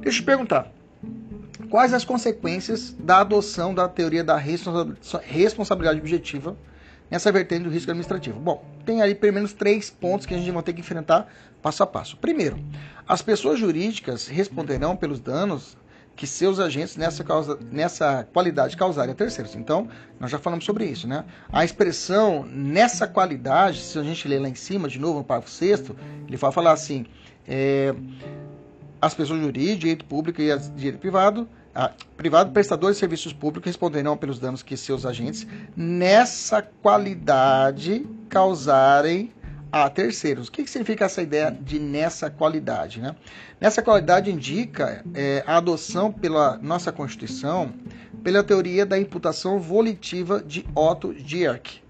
Deixa 0.00 0.18
eu 0.18 0.22
te 0.22 0.22
perguntar. 0.22 0.72
Quais 1.72 1.94
as 1.94 2.04
consequências 2.04 2.94
da 2.98 3.20
adoção 3.20 3.74
da 3.74 3.88
teoria 3.88 4.22
da 4.22 4.36
responsabilidade 4.36 6.00
objetiva 6.00 6.54
nessa 7.10 7.32
vertente 7.32 7.62
do 7.62 7.70
risco 7.70 7.90
administrativo? 7.90 8.38
Bom, 8.38 8.62
tem 8.84 9.00
aí 9.00 9.14
pelo 9.14 9.32
menos 9.32 9.54
três 9.54 9.88
pontos 9.88 10.26
que 10.26 10.34
a 10.34 10.36
gente 10.36 10.50
vai 10.50 10.62
ter 10.62 10.74
que 10.74 10.80
enfrentar 10.80 11.32
passo 11.62 11.82
a 11.82 11.86
passo. 11.86 12.18
Primeiro, 12.18 12.62
as 13.08 13.22
pessoas 13.22 13.58
jurídicas 13.58 14.28
responderão 14.28 14.94
pelos 14.94 15.18
danos 15.18 15.78
que 16.14 16.26
seus 16.26 16.60
agentes 16.60 16.98
nessa, 16.98 17.24
causa, 17.24 17.58
nessa 17.70 18.28
qualidade 18.34 18.76
causarem 18.76 19.12
a 19.12 19.14
terceiros. 19.14 19.56
Então, 19.56 19.88
nós 20.20 20.30
já 20.30 20.38
falamos 20.38 20.66
sobre 20.66 20.84
isso, 20.84 21.08
né? 21.08 21.24
A 21.50 21.64
expressão 21.64 22.44
nessa 22.44 23.06
qualidade, 23.06 23.80
se 23.80 23.98
a 23.98 24.02
gente 24.02 24.28
ler 24.28 24.42
lá 24.42 24.48
em 24.50 24.54
cima, 24.54 24.88
de 24.90 24.98
novo, 24.98 25.20
no 25.20 25.24
parágrafo 25.24 25.50
6 25.50 25.84
ele 26.28 26.36
vai 26.36 26.52
falar 26.52 26.72
assim: 26.72 27.06
é, 27.48 27.94
as 29.00 29.14
pessoas 29.14 29.40
jurídicas, 29.40 29.78
direito 29.78 30.04
público 30.04 30.42
e 30.42 30.54
direito 30.76 30.98
privado 30.98 31.48
a, 31.74 31.90
privado 32.16 32.52
prestadores 32.52 32.96
de 32.96 33.00
serviços 33.00 33.32
públicos 33.32 33.66
responderão 33.66 34.16
pelos 34.16 34.38
danos 34.38 34.62
que 34.62 34.76
seus 34.76 35.06
agentes 35.06 35.46
nessa 35.76 36.62
qualidade 36.62 38.06
causarem 38.28 39.32
a 39.70 39.88
terceiros. 39.88 40.48
O 40.48 40.52
que, 40.52 40.64
que 40.64 40.70
significa 40.70 41.06
essa 41.06 41.22
ideia 41.22 41.50
de 41.50 41.78
nessa 41.78 42.28
qualidade? 42.28 43.00
Né? 43.00 43.16
Nessa 43.58 43.82
qualidade 43.82 44.30
indica 44.30 45.02
é, 45.14 45.42
a 45.46 45.56
adoção 45.56 46.12
pela 46.12 46.58
nossa 46.58 46.92
Constituição 46.92 47.72
pela 48.22 48.44
teoria 48.44 48.86
da 48.86 48.98
imputação 48.98 49.58
volitiva 49.58 50.40
de 50.40 50.64
Otto 50.74 51.12
Dierck. 51.12 51.82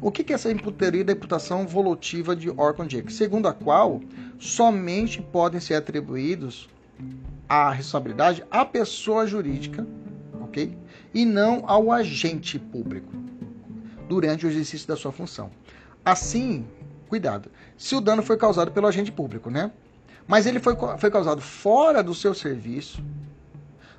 O 0.00 0.10
que, 0.10 0.24
que 0.24 0.32
é 0.32 0.34
essa 0.34 0.52
teoria 0.72 1.04
da 1.04 1.12
imputação 1.12 1.66
volitiva 1.66 2.34
de 2.34 2.50
Orton 2.50 2.86
Dierck? 2.86 3.12
Segundo 3.12 3.46
a 3.46 3.52
qual 3.52 4.00
somente 4.38 5.20
podem 5.20 5.60
ser 5.60 5.74
atribuídos 5.74 6.68
a 7.48 7.70
responsabilidade 7.70 8.44
à 8.50 8.64
pessoa 8.64 9.26
jurídica, 9.26 9.86
ok? 10.40 10.76
E 11.12 11.24
não 11.24 11.62
ao 11.66 11.92
agente 11.92 12.58
público 12.58 13.12
durante 14.08 14.46
o 14.46 14.48
exercício 14.48 14.86
da 14.86 14.96
sua 14.96 15.12
função. 15.12 15.50
Assim, 16.04 16.66
cuidado, 17.08 17.50
se 17.76 17.94
o 17.94 18.00
dano 18.00 18.22
foi 18.22 18.36
causado 18.36 18.72
pelo 18.72 18.86
agente 18.86 19.10
público, 19.12 19.50
né? 19.50 19.70
Mas 20.26 20.46
ele 20.46 20.58
foi, 20.58 20.74
foi 20.98 21.10
causado 21.10 21.40
fora 21.40 22.02
do 22.02 22.14
seu 22.14 22.34
serviço, 22.34 23.02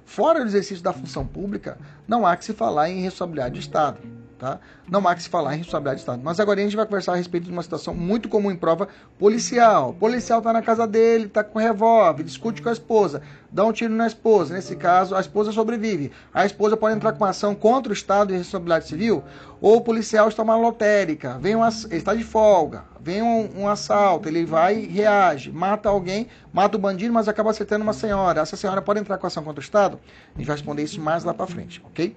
fora 0.05 0.39
do 0.39 0.47
exercício 0.47 0.83
da 0.83 0.93
função 0.93 1.25
pública, 1.25 1.77
não 2.07 2.25
há 2.25 2.35
que 2.35 2.45
se 2.45 2.53
falar 2.53 2.89
em 2.89 3.01
responsabilidade 3.01 3.53
do 3.53 3.59
Estado. 3.59 3.99
Tá? 4.37 4.59
Não 4.89 5.07
há 5.07 5.15
que 5.15 5.23
se 5.23 5.29
falar 5.29 5.55
em 5.55 5.59
responsabilidade 5.59 5.95
de 5.95 6.01
Estado. 6.01 6.21
Mas 6.21 6.41
agora 6.41 6.59
a 6.59 6.63
gente 6.63 6.75
vai 6.75 6.85
conversar 6.85 7.13
a 7.13 7.15
respeito 7.15 7.45
de 7.45 7.51
uma 7.51 7.63
situação 7.63 7.93
muito 7.93 8.27
comum 8.27 8.51
em 8.51 8.55
prova 8.57 8.89
policial. 9.17 9.91
O 9.91 9.93
policial 9.93 10.39
está 10.39 10.51
na 10.51 10.61
casa 10.61 10.85
dele, 10.85 11.27
está 11.27 11.41
com 11.41 11.57
revólver, 11.57 12.21
discute 12.21 12.61
com 12.61 12.67
a 12.67 12.73
esposa, 12.73 13.21
dá 13.49 13.63
um 13.63 13.71
tiro 13.71 13.93
na 13.93 14.05
esposa. 14.05 14.53
Nesse 14.53 14.75
caso, 14.75 15.15
a 15.15 15.21
esposa 15.21 15.53
sobrevive. 15.53 16.11
A 16.33 16.45
esposa 16.45 16.75
pode 16.75 16.95
entrar 16.95 17.13
com 17.13 17.23
uma 17.23 17.29
ação 17.29 17.55
contra 17.55 17.91
o 17.91 17.93
Estado 17.93 18.27
de 18.27 18.37
responsabilidade 18.37 18.87
civil, 18.87 19.23
ou 19.61 19.77
o 19.77 19.81
policial 19.81 20.27
está 20.27 20.43
uma 20.43 20.57
lotérica, 20.57 21.37
vem 21.39 21.55
uma, 21.55 21.69
ele 21.69 21.95
está 21.95 22.13
de 22.13 22.23
folga, 22.23 22.83
vem 22.99 23.21
um, 23.21 23.61
um, 23.61 23.67
assalto, 23.69 24.27
ele 24.27 24.45
vai 24.45 24.79
e 24.79 24.87
reage, 24.87 25.49
mata 25.49 25.87
alguém, 25.87 26.27
mata 26.51 26.75
o 26.75 26.79
bandido, 26.79 27.13
mas 27.13 27.29
acaba 27.29 27.51
acertando 27.51 27.83
uma 27.83 27.93
senhora. 27.93 28.41
Essa 28.41 28.57
senhora 28.57 28.81
pode 28.81 28.99
entrar 28.99 29.17
com 29.17 29.25
ação 29.27 29.43
contra 29.43 29.61
o 29.61 29.63
Estado? 29.63 29.97
A 30.33 30.37
gente 30.37 30.47
vai 30.47 30.57
responder 30.57 30.83
isso 30.83 30.99
mais 30.99 31.23
lá 31.23 31.33
para 31.33 31.47
frente, 31.47 31.81
ok? 31.85 32.15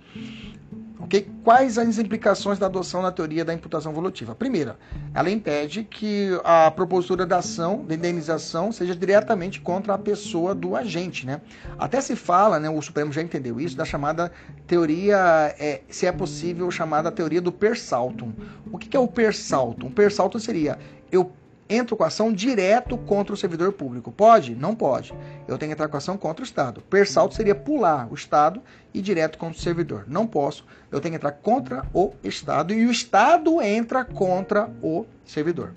Quais 1.42 1.78
as 1.78 1.98
implicações 1.98 2.58
da 2.58 2.66
adoção 2.66 3.02
da 3.02 3.10
teoria 3.10 3.44
da 3.44 3.54
imputação 3.54 3.92
volutiva? 3.92 4.34
Primeira, 4.34 4.78
ela 5.14 5.30
impede 5.30 5.82
que 5.84 6.38
a 6.44 6.70
propositura 6.70 7.24
da 7.24 7.38
ação, 7.38 7.84
de 7.86 7.94
indenização, 7.94 8.70
seja 8.70 8.94
diretamente 8.94 9.60
contra 9.60 9.94
a 9.94 9.98
pessoa 9.98 10.54
do 10.54 10.76
agente. 10.76 11.24
Né? 11.24 11.40
Até 11.78 12.00
se 12.00 12.14
fala, 12.14 12.60
né, 12.60 12.68
o 12.68 12.80
Supremo 12.82 13.12
já 13.12 13.22
entendeu 13.22 13.58
isso, 13.58 13.76
da 13.76 13.84
chamada 13.84 14.30
teoria, 14.66 15.54
é, 15.58 15.80
se 15.88 16.06
é 16.06 16.12
possível, 16.12 16.70
chamada 16.70 17.10
teoria 17.10 17.40
do 17.40 17.50
per 17.50 17.78
saltum. 17.78 18.32
O 18.70 18.76
que, 18.76 18.88
que 18.88 18.96
é 18.96 19.00
o 19.00 19.08
per 19.08 19.34
saltum? 19.34 19.86
O 19.86 19.90
per 19.90 20.12
saltum 20.12 20.38
seria 20.38 20.78
eu 21.10 21.32
entro 21.68 21.96
com 21.96 22.04
ação 22.04 22.32
direto 22.32 22.96
contra 22.96 23.34
o 23.34 23.36
servidor 23.36 23.72
público. 23.72 24.10
Pode? 24.10 24.54
Não 24.54 24.74
pode. 24.74 25.12
Eu 25.46 25.58
tenho 25.58 25.70
que 25.70 25.74
entrar 25.74 25.88
com 25.88 25.96
ação 25.96 26.16
contra 26.16 26.42
o 26.42 26.46
Estado. 26.46 26.80
Persalto 26.82 27.34
seria 27.34 27.54
pular 27.54 28.08
o 28.10 28.14
Estado 28.14 28.62
e 28.92 29.00
direto 29.02 29.38
contra 29.38 29.58
o 29.58 29.60
servidor. 29.60 30.04
Não 30.08 30.26
posso. 30.26 30.64
Eu 30.90 31.00
tenho 31.00 31.12
que 31.12 31.16
entrar 31.16 31.32
contra 31.32 31.84
o 31.92 32.14
Estado 32.24 32.72
e 32.72 32.86
o 32.86 32.90
Estado 32.90 33.60
entra 33.60 34.04
contra 34.04 34.70
o 34.82 35.04
servidor. 35.24 35.74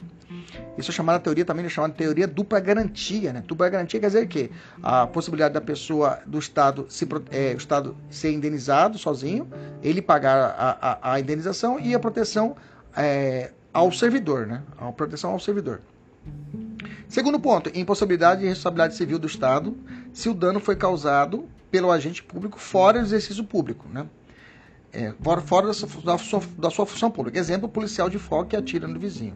Isso 0.77 0.91
é 0.91 0.93
chamada 0.93 1.19
teoria 1.19 1.43
também 1.43 1.65
é 1.65 1.69
chamada 1.69 1.93
teoria 1.93 2.25
dupla 2.25 2.59
garantia, 2.59 3.33
né? 3.33 3.43
Dupla 3.45 3.69
garantia 3.69 3.99
quer 3.99 4.07
dizer 4.07 4.27
que 4.27 4.49
a 4.81 5.05
possibilidade 5.05 5.53
da 5.53 5.61
pessoa 5.61 6.19
do 6.25 6.39
Estado 6.39 6.85
se 6.89 7.05
é, 7.29 7.53
o 7.53 7.57
Estado 7.57 7.97
ser 8.09 8.31
indenizado 8.31 8.97
sozinho, 8.97 9.49
ele 9.83 10.01
pagar 10.01 10.55
a, 10.57 10.77
a, 10.81 11.13
a 11.13 11.19
indenização 11.19 11.79
e 11.79 11.93
a 11.93 11.99
proteção 11.99 12.55
é, 12.95 13.51
ao 13.73 13.91
servidor, 13.91 14.45
né? 14.45 14.61
A 14.77 14.91
proteção 14.91 15.31
ao 15.31 15.39
servidor. 15.39 15.81
Segundo 17.07 17.39
ponto, 17.39 17.71
impossibilidade 17.77 18.41
de 18.41 18.47
responsabilidade 18.47 18.95
civil 18.95 19.17
do 19.17 19.27
Estado 19.27 19.75
se 20.13 20.29
o 20.29 20.33
dano 20.33 20.59
foi 20.59 20.75
causado 20.75 21.45
pelo 21.69 21.91
agente 21.91 22.21
público 22.21 22.59
fora 22.59 22.99
do 22.99 23.05
exercício 23.05 23.43
público, 23.43 23.87
né? 23.89 24.05
É, 24.93 25.13
fora, 25.45 25.67
da, 25.67 25.73
sua, 25.73 25.87
da, 26.03 26.17
sua, 26.17 26.41
da 26.57 26.69
sua 26.69 26.85
função 26.85 27.09
pública. 27.09 27.39
Exemplo, 27.39 27.69
policial 27.69 28.09
de 28.09 28.19
fogo 28.19 28.49
que 28.49 28.57
atira 28.57 28.87
no 28.87 28.99
vizinho. 28.99 29.35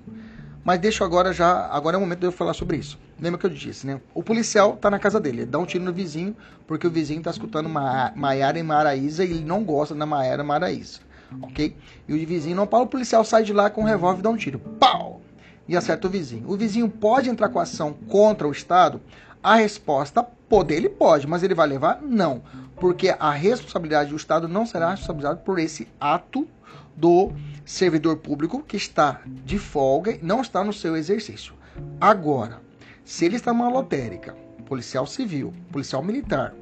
Mas 0.65 0.79
deixa 0.79 1.05
agora 1.05 1.31
já, 1.31 1.67
agora 1.67 1.95
é 1.95 1.97
o 1.97 2.01
momento 2.01 2.19
de 2.19 2.25
eu 2.25 2.31
falar 2.31 2.53
sobre 2.53 2.75
isso. 2.75 2.99
Lembra 3.19 3.39
que 3.39 3.45
eu 3.45 3.49
disse, 3.49 3.87
né? 3.87 4.01
O 4.13 4.21
policial 4.21 4.73
está 4.73 4.89
na 4.89 4.99
casa 4.99 5.19
dele, 5.19 5.41
ele 5.41 5.45
dá 5.45 5.57
um 5.57 5.65
tiro 5.65 5.83
no 5.83 5.93
vizinho 5.93 6.35
porque 6.67 6.85
o 6.85 6.91
vizinho 6.91 7.19
está 7.19 7.31
escutando 7.31 7.69
Ma 7.69 8.11
Maiara 8.15 8.59
e 8.59 8.63
Maraísa 8.63 9.23
e 9.23 9.31
ele 9.31 9.45
não 9.45 9.63
gosta 9.63 9.95
da 9.95 10.05
Maiara 10.05 10.43
e 10.43 10.45
Maraísa 10.45 10.99
ok? 11.41 11.75
E 12.07 12.13
o 12.13 12.27
vizinho 12.27 12.55
não 12.55 12.67
para, 12.67 12.83
o 12.83 12.87
policial 12.87 13.23
sai 13.23 13.43
de 13.43 13.53
lá 13.53 13.69
com 13.69 13.81
o 13.81 13.85
revólver 13.85 14.19
e 14.19 14.23
dá 14.23 14.29
um 14.29 14.37
tiro. 14.37 14.59
Pau! 14.59 15.21
E 15.67 15.75
acerta 15.75 16.07
o 16.07 16.09
vizinho. 16.09 16.49
O 16.49 16.55
vizinho 16.55 16.87
pode 16.89 17.29
entrar 17.29 17.49
com 17.49 17.59
ação 17.59 17.93
contra 18.07 18.47
o 18.47 18.51
Estado? 18.51 19.01
A 19.41 19.55
resposta, 19.55 20.23
poder, 20.23 20.75
ele 20.75 20.89
pode, 20.89 21.27
mas 21.27 21.43
ele 21.43 21.55
vai 21.55 21.67
levar? 21.67 22.01
Não. 22.01 22.41
Porque 22.75 23.15
a 23.17 23.31
responsabilidade 23.31 24.09
do 24.09 24.15
Estado 24.15 24.47
não 24.47 24.65
será 24.65 24.91
responsabilizado 24.91 25.39
por 25.41 25.59
esse 25.59 25.87
ato 25.99 26.47
do 26.95 27.31
servidor 27.65 28.17
público 28.17 28.61
que 28.61 28.77
está 28.77 29.21
de 29.25 29.57
folga 29.57 30.11
e 30.11 30.19
não 30.21 30.41
está 30.41 30.63
no 30.63 30.73
seu 30.73 30.95
exercício. 30.95 31.53
Agora, 31.99 32.61
se 33.03 33.25
ele 33.25 33.35
está 33.35 33.51
numa 33.51 33.69
lotérica, 33.69 34.35
policial 34.65 35.05
civil, 35.05 35.53
policial 35.71 36.03
militar, 36.03 36.53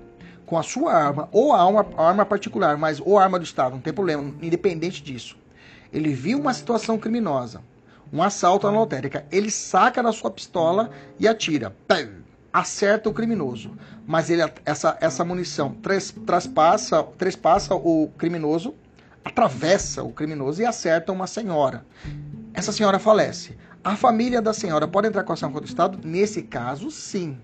com 0.45 0.57
a 0.57 0.63
sua 0.63 0.93
arma, 0.93 1.29
ou 1.31 1.53
a 1.53 1.63
arma, 1.63 1.85
a 1.97 2.07
arma 2.07 2.25
particular, 2.25 2.77
mas 2.77 2.99
ou 2.99 3.17
arma 3.17 3.39
do 3.39 3.45
Estado, 3.45 3.73
não 3.73 3.81
tem 3.81 3.93
problema, 3.93 4.33
independente 4.41 5.01
disso. 5.01 5.37
Ele 5.91 6.13
viu 6.13 6.39
uma 6.39 6.53
situação 6.53 6.97
criminosa, 6.97 7.61
um 8.11 8.21
assalto 8.21 8.67
na 8.67 8.77
lotérica, 8.77 9.25
ele 9.31 9.49
saca 9.49 10.03
da 10.03 10.11
sua 10.11 10.31
pistola 10.31 10.91
e 11.19 11.27
atira. 11.27 11.75
acerta 12.53 13.09
o 13.09 13.13
criminoso. 13.13 13.71
Mas 14.05 14.29
ele, 14.29 14.43
essa, 14.65 14.95
essa 15.01 15.25
munição 15.25 15.73
tras, 15.81 16.11
traspassa, 16.11 17.01
traspassa 17.17 17.73
o 17.73 18.11
criminoso, 18.17 18.75
atravessa 19.25 20.03
o 20.03 20.11
criminoso 20.11 20.61
e 20.61 20.65
acerta 20.65 21.11
uma 21.11 21.25
senhora. 21.25 21.83
Essa 22.53 22.71
senhora 22.71 22.99
falece. 22.99 23.57
A 23.83 23.95
família 23.95 24.41
da 24.41 24.53
senhora 24.53 24.87
pode 24.87 25.07
entrar 25.07 25.23
com 25.23 25.33
ação 25.33 25.51
contra 25.51 25.65
o 25.65 25.69
Estado? 25.69 25.99
Nesse 26.03 26.43
caso, 26.43 26.91
sim. 26.91 27.37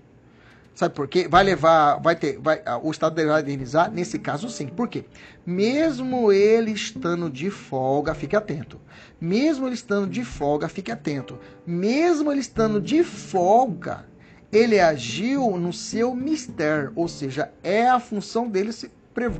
Sabe 0.80 0.94
por 0.94 1.08
quê? 1.08 1.28
Vai 1.28 1.44
levar, 1.44 1.96
vai 1.96 2.16
ter, 2.16 2.38
vai, 2.38 2.62
o 2.82 2.90
Estado 2.90 3.14
deverá 3.14 3.42
indenizar? 3.42 3.92
Nesse 3.92 4.18
caso, 4.18 4.48
sim. 4.48 4.66
Por 4.66 4.88
quê? 4.88 5.04
Mesmo 5.44 6.32
ele 6.32 6.70
estando 6.70 7.28
de 7.28 7.50
folga, 7.50 8.14
fique 8.14 8.34
atento. 8.34 8.80
Mesmo 9.20 9.66
ele 9.66 9.74
estando 9.74 10.08
de 10.08 10.24
folga, 10.24 10.70
fique 10.70 10.90
atento. 10.90 11.38
Mesmo 11.66 12.32
ele 12.32 12.40
estando 12.40 12.80
de 12.80 13.04
folga, 13.04 14.06
ele 14.50 14.80
agiu 14.80 15.58
no 15.58 15.70
seu 15.70 16.14
mistério, 16.14 16.92
ou 16.96 17.08
seja, 17.08 17.52
é 17.62 17.86
a 17.86 18.00
função 18.00 18.48
dele 18.48 18.72
se 18.72 18.90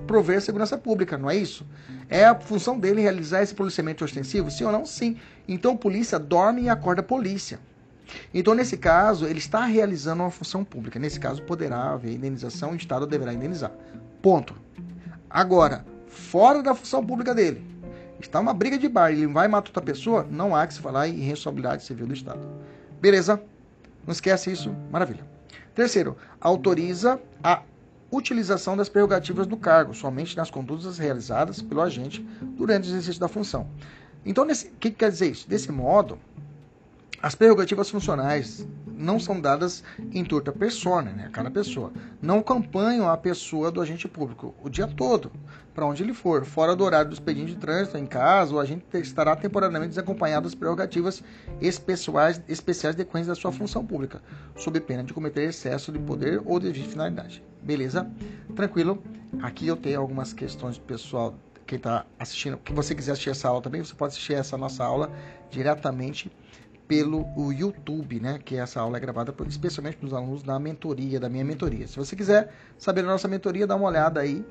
prover 0.07 0.43
segurança 0.43 0.77
pública, 0.77 1.17
não 1.17 1.31
é 1.31 1.37
isso? 1.37 1.67
É 2.11 2.27
a 2.27 2.39
função 2.39 2.79
dele 2.79 3.01
realizar 3.01 3.43
esse 3.43 3.55
policiamento 3.55 4.05
ostensivo? 4.05 4.51
Sim 4.51 4.65
ou 4.65 4.73
não? 4.73 4.85
Sim. 4.85 5.17
Então, 5.49 5.75
polícia 5.75 6.19
dorme 6.19 6.65
e 6.65 6.69
acorda 6.69 7.03
polícia. 7.03 7.59
Então, 8.33 8.55
nesse 8.55 8.77
caso, 8.77 9.27
ele 9.27 9.39
está 9.39 9.65
realizando 9.65 10.23
uma 10.23 10.31
função 10.31 10.65
pública. 10.65 10.99
Nesse 10.99 11.19
caso, 11.19 11.43
poderá 11.43 11.93
haver 11.93 12.13
indenização 12.13 12.73
o 12.73 12.77
Estado 12.77 13.07
deverá 13.07 13.33
indenizar. 13.33 13.73
Ponto. 14.23 14.55
Agora, 15.29 15.85
fora 16.07 16.63
da 16.63 16.75
função 16.75 17.05
pública 17.05 17.35
dele, 17.35 17.65
está 18.21 18.41
uma 18.41 18.53
briga 18.53 18.77
de 18.79 18.89
bar, 18.89 19.11
ele 19.11 19.27
vai 19.27 19.49
matar 19.49 19.69
outra 19.69 19.83
pessoa, 19.83 20.27
não 20.31 20.55
há 20.55 20.67
que 20.67 20.75
se 20.75 20.81
falar 20.81 21.09
em 21.09 21.21
responsabilidade 21.21 21.85
civil 21.85 22.07
do 22.07 22.15
Estado. 22.15 22.41
Beleza? 23.01 23.41
Não 24.07 24.13
esquece 24.13 24.51
isso? 24.51 24.75
Maravilha. 24.91 25.25
Terceiro, 25.75 26.17
autoriza 26.41 27.21
a 27.43 27.63
utilização 28.11 28.77
das 28.77 28.89
prerrogativas 28.89 29.47
do 29.47 29.57
cargo, 29.57 29.95
somente 29.95 30.37
nas 30.37 30.51
condutas 30.51 30.99
realizadas 30.99 31.63
pelo 31.63 31.81
agente 31.81 32.21
durante 32.43 32.89
o 32.89 32.91
exercício 32.91 33.21
da 33.21 33.29
função. 33.29 33.69
Então, 34.27 34.45
o 34.45 34.49
que, 34.49 34.91
que 34.91 34.91
quer 34.91 35.11
dizer 35.11 35.31
isso? 35.31 35.49
Desse 35.49 35.71
modo, 35.71 36.19
as 37.23 37.35
prerrogativas 37.35 37.91
funcionais 37.91 38.67
não 38.87 39.19
são 39.19 39.41
dadas 39.41 39.85
em 40.13 40.25
torta 40.25 40.53
persona, 40.53 41.11
né, 41.11 41.27
a 41.27 41.31
cada 41.31 41.51
pessoa. 41.51 41.93
Não 42.21 42.39
acompanham 42.39 43.09
a 43.09 43.17
pessoa 43.17 43.71
do 43.71 43.81
agente 43.81 44.09
público 44.09 44.55
o 44.63 44.71
dia 44.71 44.87
todo, 44.87 45.31
para 45.75 45.87
onde 45.87 46.03
ele 46.03 46.15
for, 46.15 46.45
fora 46.45 46.75
do 46.75 46.83
horário 46.85 47.11
do 47.11 47.15
expediente 47.15 47.55
de 47.55 47.59
trânsito, 47.59 47.99
em 47.99 48.07
casa, 48.07 48.55
o 48.55 48.59
agente 48.59 48.85
estará 48.95 49.37
temporariamente 49.37 49.91
desacompanhado 49.91 50.45
das 50.45 50.55
prerrogativas 50.55 51.23
especiais, 51.61 52.41
especiais 52.49 52.97
decorrentes 52.97 53.29
da 53.29 53.35
sua 53.35 53.53
função 53.53 53.85
pública, 53.85 54.23
sob 54.57 54.81
pena 54.81 55.05
de 55.05 55.13
cometer 55.13 55.49
excesso 55.49 55.93
de 55.93 55.99
poder 55.99 56.43
ou 56.45 56.59
de 56.59 56.73
finalidade. 56.73 57.43
Beleza? 57.63 58.11
Tranquilo? 58.57 59.03
Aqui 59.43 59.67
eu 59.67 59.77
tenho 59.77 60.01
algumas 60.01 60.33
questões 60.33 60.79
pessoal 60.79 61.35
quem 61.71 61.77
está 61.77 62.05
assistindo, 62.19 62.57
que 62.57 62.73
você 62.73 62.97
quiser 62.97 63.13
assistir 63.13 63.31
essa 63.31 63.47
aula 63.47 63.63
também, 63.63 63.81
você 63.81 63.95
pode 63.95 64.13
assistir 64.13 64.35
essa 64.35 64.59
nossa 64.59 64.83
aula 64.83 65.09
diretamente 65.51 66.29
pelo 66.91 67.25
o 67.37 67.53
YouTube, 67.53 68.19
né? 68.19 68.41
Que 68.45 68.57
essa 68.57 68.81
aula 68.81 68.97
é 68.97 69.01
gravada 69.01 69.33
por, 69.33 69.47
especialmente 69.47 69.97
para 69.97 70.09
os 70.09 70.13
alunos 70.13 70.43
da 70.43 70.59
mentoria, 70.59 71.21
da 71.21 71.29
minha 71.29 71.45
mentoria. 71.45 71.87
Se 71.87 71.97
você 71.97 72.17
quiser 72.17 72.53
saber 72.77 73.03
da 73.03 73.09
nossa 73.09 73.29
mentoria, 73.29 73.65
dá 73.65 73.77
uma 73.77 73.87
olhada 73.87 74.19
aí 74.19 74.45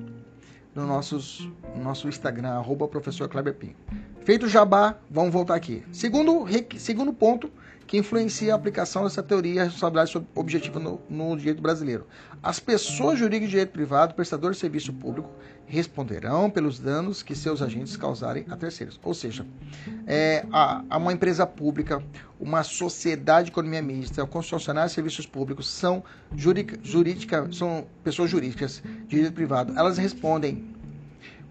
no 0.74 0.88
nossos, 0.88 1.50
nosso 1.76 2.08
Instagram, 2.08 2.52
arroba 2.52 2.88
professor 2.88 3.28
Kleber 3.28 3.56
Pinho. 3.56 3.76
Feito 4.24 4.46
o 4.46 4.50
jabá, 4.50 4.96
vamos 5.12 5.34
voltar 5.34 5.56
aqui. 5.56 5.84
Segundo, 5.92 6.46
segundo 6.78 7.12
ponto 7.12 7.52
que 7.90 7.98
influencia 7.98 8.54
a 8.54 8.56
aplicação 8.56 9.04
dessa 9.04 9.24
teoria 9.24 9.62
e 9.62 9.64
responsabilidade 9.64 10.28
objetiva 10.36 10.80
no, 10.80 11.02
no 11.10 11.36
direito 11.36 11.60
brasileiro. 11.60 12.06
As 12.42 12.60
pessoas 12.60 13.18
jurídicas 13.18 13.48
de 13.48 13.52
direito 13.54 13.72
privado, 13.72 14.14
prestadores 14.14 14.58
de 14.58 14.62
serviço 14.62 14.94
público, 14.94 15.28
responderão 15.66 16.52
pelos 16.52 16.78
danos 16.78 17.24
que 17.24 17.34
seus 17.34 17.64
agentes 17.64 17.98
causarem 17.98 18.46
a 18.48 18.56
terceiros. 18.56 19.00
Ou 19.04 19.16
seja, 19.16 19.44
é, 20.06 20.46
a, 20.52 20.84
a 20.88 20.98
uma 21.00 21.12
empresa 21.12 21.48
pública, 21.48 22.00
uma 22.40 22.62
sociedade 22.62 23.46
de 23.46 23.52
economia 23.54 23.82
mista, 23.82 24.24
concessionários 24.24 24.92
de 24.92 24.96
serviços 24.96 25.26
públicos 25.26 25.68
são, 25.68 26.04
jurídica, 26.36 27.52
são 27.52 27.88
pessoas 28.04 28.30
jurídicas 28.30 28.84
de 29.08 29.16
direito 29.16 29.34
privado. 29.34 29.74
Elas 29.76 29.98
respondem 29.98 30.76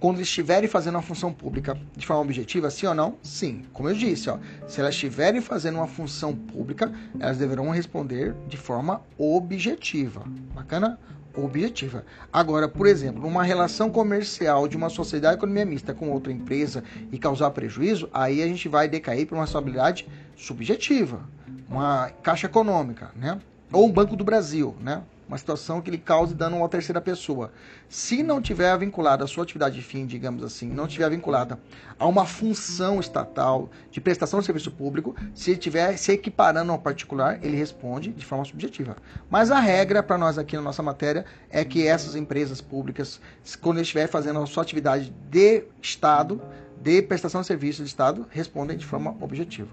quando 0.00 0.21
estiverem 0.21 0.69
fazendo 0.69 0.95
uma 0.95 1.02
função 1.02 1.33
pública 1.33 1.76
de 1.97 2.07
forma 2.07 2.23
objetiva, 2.23 2.71
sim 2.71 2.87
ou 2.87 2.95
não? 2.95 3.17
Sim. 3.23 3.64
Como 3.73 3.88
eu 3.88 3.95
disse, 3.95 4.31
ó, 4.31 4.38
se 4.67 4.81
elas 4.81 4.95
estiverem 4.95 5.40
fazendo 5.40 5.76
uma 5.76 5.88
função 5.88 6.35
pública, 6.35 6.93
elas 7.19 7.38
deverão 7.38 7.71
responder 7.71 8.35
de 8.47 8.57
forma 8.57 9.02
objetiva. 9.17 10.23
Bacana? 10.55 10.99
Objetiva. 11.35 12.05
Agora, 12.33 12.69
por 12.69 12.87
exemplo, 12.87 13.26
uma 13.26 13.43
relação 13.43 13.90
comercial 13.90 14.67
de 14.67 14.76
uma 14.76 14.88
sociedade 14.88 15.35
de 15.35 15.40
economia 15.40 15.64
mista 15.64 15.95
com 15.95 16.11
outra 16.11 16.33
empresa 16.33 16.83
e 17.12 17.19
causar 17.19 17.50
prejuízo, 17.50 18.09
aí 18.12 18.43
a 18.43 18.47
gente 18.47 18.69
vai 18.69 18.88
decair 18.88 19.26
para 19.26 19.37
uma 19.37 19.45
responsabilidade 19.45 20.09
subjetiva, 20.37 21.21
uma 21.69 22.11
caixa 22.23 22.47
econômica, 22.47 23.11
né? 23.14 23.38
Ou 23.73 23.87
um 23.87 23.93
Banco 23.93 24.17
do 24.17 24.25
Brasil, 24.25 24.75
né? 24.81 25.02
Uma 25.28 25.37
situação 25.37 25.80
que 25.80 25.90
ele 25.90 25.99
cause 25.99 26.35
dano 26.35 26.56
a 26.56 26.61
uma 26.61 26.68
terceira 26.68 27.00
pessoa. 27.00 27.52
Se 27.88 28.23
não 28.23 28.40
tiver 28.40 28.76
vinculada 28.78 29.25
a 29.25 29.26
sua 29.26 29.44
atividade 29.44 29.75
de 29.76 29.82
fim, 29.82 30.06
digamos 30.06 30.42
assim, 30.42 30.68
não 30.68 30.87
tiver 30.87 31.11
vinculada 31.11 31.58
a 31.99 32.06
uma 32.06 32.25
função 32.25 32.99
estatal 32.99 33.68
de 33.90 34.00
prestação 34.00 34.40
de 34.40 34.47
serviço 34.47 34.70
público, 34.70 35.14
se 35.35 35.52
estiver 35.52 35.97
se 35.97 36.12
equiparando 36.12 36.73
ao 36.73 36.78
particular, 36.78 37.38
ele 37.44 37.56
responde 37.56 38.11
de 38.11 38.25
forma 38.25 38.44
subjetiva. 38.44 38.97
Mas 39.30 39.50
a 39.50 39.61
regra 39.61 40.02
para 40.02 40.16
nós 40.16 40.38
aqui 40.38 40.56
na 40.56 40.62
nossa 40.62 40.82
matéria 40.82 41.26
é 41.50 41.64
que 41.64 41.87
essas 41.87 42.16
empresas 42.16 42.61
públicas, 42.61 43.20
quando 43.61 43.80
estiver 43.80 44.06
fazendo 44.08 44.40
a 44.40 44.47
sua 44.47 44.62
atividade 44.62 45.12
de 45.30 45.64
Estado, 45.82 46.40
de 46.80 47.02
prestação 47.02 47.42
de 47.42 47.47
serviço 47.47 47.82
de 47.82 47.88
Estado, 47.88 48.26
respondem 48.30 48.76
de 48.76 48.87
forma 48.87 49.14
objetiva. 49.20 49.68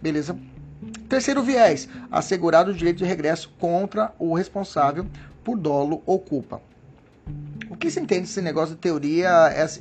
Beleza? 0.00 0.36
Terceiro 1.08 1.42
viés, 1.42 1.88
assegurar 2.10 2.68
o 2.68 2.74
direito 2.74 2.98
de 2.98 3.04
regresso 3.04 3.52
contra 3.58 4.12
o 4.18 4.34
responsável 4.34 5.06
por 5.42 5.56
dolo 5.56 6.02
ou 6.06 6.18
culpa. 6.18 6.60
O 7.70 7.76
que 7.76 7.90
se 7.90 7.98
entende 7.98 8.22
desse 8.22 8.40
negócio 8.42 8.74
de 8.74 8.80
teoria, 8.80 9.30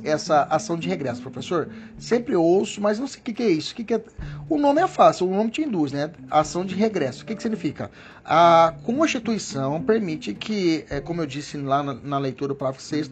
essa 0.04 0.44
ação 0.44 0.78
de 0.78 0.88
regresso, 0.88 1.22
professor? 1.22 1.70
Sempre 1.98 2.36
ouço, 2.36 2.82
mas 2.82 2.98
não 2.98 3.08
sei 3.08 3.20
o 3.20 3.24
que, 3.24 3.44
é 3.44 3.50
isso. 3.50 3.74
O, 3.74 3.76
que, 3.76 3.94
é... 3.94 4.02
o 4.50 4.58
nome 4.58 4.82
é 4.82 4.88
fácil, 4.88 5.28
o 5.28 5.36
nome 5.36 5.52
te 5.52 5.62
induz, 5.62 5.92
né? 5.92 6.12
Ação 6.32 6.66
de 6.66 6.74
regresso. 6.74 7.24
O 7.24 7.26
que, 7.26 7.36
que 7.36 7.44
significa? 7.44 7.92
A 8.24 8.74
Constituição 8.84 9.82
permite 9.84 10.34
que, 10.34 10.86
é, 10.90 11.02
como 11.02 11.22
eu 11.22 11.26
disse 11.26 11.58
lá 11.58 11.84
na, 11.84 11.94
na 11.94 12.18
leitura 12.18 12.50
do 12.50 12.56
parágrafo 12.56 12.84
6 12.84 13.12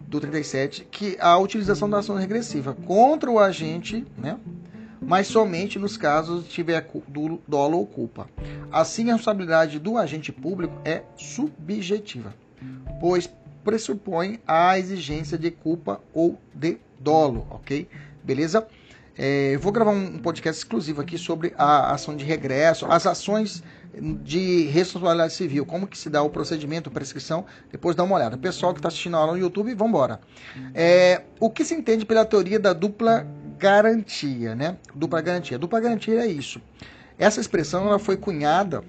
do 0.00 0.20
37, 0.20 0.88
que 0.90 1.16
a 1.20 1.36
utilização 1.38 1.88
da 1.88 1.98
ação 1.98 2.16
regressiva 2.16 2.74
contra 2.86 3.30
o 3.30 3.38
agente, 3.38 4.06
né? 4.16 4.38
Mas 5.00 5.26
somente 5.26 5.78
nos 5.78 5.96
casos 5.96 6.44
de 6.44 6.50
tiver 6.50 6.88
dolo 7.46 7.78
ou 7.78 7.86
culpa. 7.86 8.28
Assim, 8.70 9.10
a 9.10 9.14
responsabilidade 9.14 9.78
do 9.78 9.96
agente 9.96 10.32
público 10.32 10.74
é 10.84 11.02
subjetiva, 11.16 12.34
pois 13.00 13.30
pressupõe 13.64 14.40
a 14.46 14.78
exigência 14.78 15.36
de 15.36 15.50
culpa 15.50 16.00
ou 16.14 16.38
de 16.54 16.78
dolo, 16.98 17.46
ok? 17.50 17.88
Beleza? 18.24 18.66
É, 19.16 19.54
eu 19.54 19.60
vou 19.60 19.72
gravar 19.72 19.90
um 19.90 20.18
podcast 20.18 20.62
exclusivo 20.62 21.00
aqui 21.00 21.18
sobre 21.18 21.52
a 21.58 21.92
ação 21.92 22.14
de 22.16 22.24
regresso, 22.24 22.86
as 22.86 23.04
ações 23.04 23.62
de 24.22 24.66
responsabilidade 24.66 25.32
civil, 25.32 25.66
como 25.66 25.86
que 25.86 25.98
se 25.98 26.08
dá 26.08 26.22
o 26.22 26.30
procedimento, 26.30 26.88
a 26.88 26.92
prescrição, 26.92 27.44
depois 27.70 27.96
dá 27.96 28.04
uma 28.04 28.14
olhada. 28.14 28.36
Pessoal 28.36 28.72
que 28.72 28.78
está 28.78 28.88
assistindo 28.88 29.16
a 29.16 29.20
aula 29.20 29.32
no 29.32 29.38
YouTube, 29.38 29.74
vamos 29.74 29.90
embora. 29.90 30.20
É, 30.74 31.22
o 31.40 31.50
que 31.50 31.64
se 31.64 31.74
entende 31.74 32.06
pela 32.06 32.24
teoria 32.24 32.60
da 32.60 32.72
dupla 32.72 33.26
garantia, 33.58 34.54
né? 34.54 34.76
Dupla 34.94 35.20
garantia. 35.20 35.58
Dupla 35.58 35.80
garantia 35.80 36.20
é 36.20 36.26
isso. 36.26 36.60
Essa 37.18 37.40
expressão 37.40 37.86
ela 37.86 37.98
foi 37.98 38.16
cunhada 38.16 38.84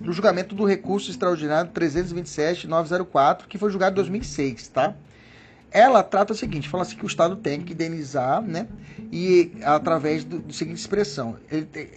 no 0.00 0.12
julgamento 0.12 0.54
do 0.54 0.64
recurso 0.64 1.10
extraordinário 1.10 1.70
327-904, 1.72 3.42
que 3.48 3.58
foi 3.58 3.70
julgado 3.70 3.92
em 3.92 3.96
2006, 3.96 4.68
tá? 4.68 4.94
Ela 5.70 6.02
trata 6.02 6.32
o 6.32 6.36
seguinte, 6.36 6.68
fala 6.68 6.82
assim 6.82 6.96
que 6.96 7.04
o 7.04 7.06
Estado 7.06 7.36
tem 7.36 7.60
que 7.60 7.72
indenizar, 7.72 8.42
né? 8.42 8.66
E 9.10 9.52
através 9.62 10.24
do, 10.24 10.38
do 10.40 10.52
seguinte 10.52 10.78
expressão, 10.78 11.36
ele 11.50 11.64
tem, 11.66 11.88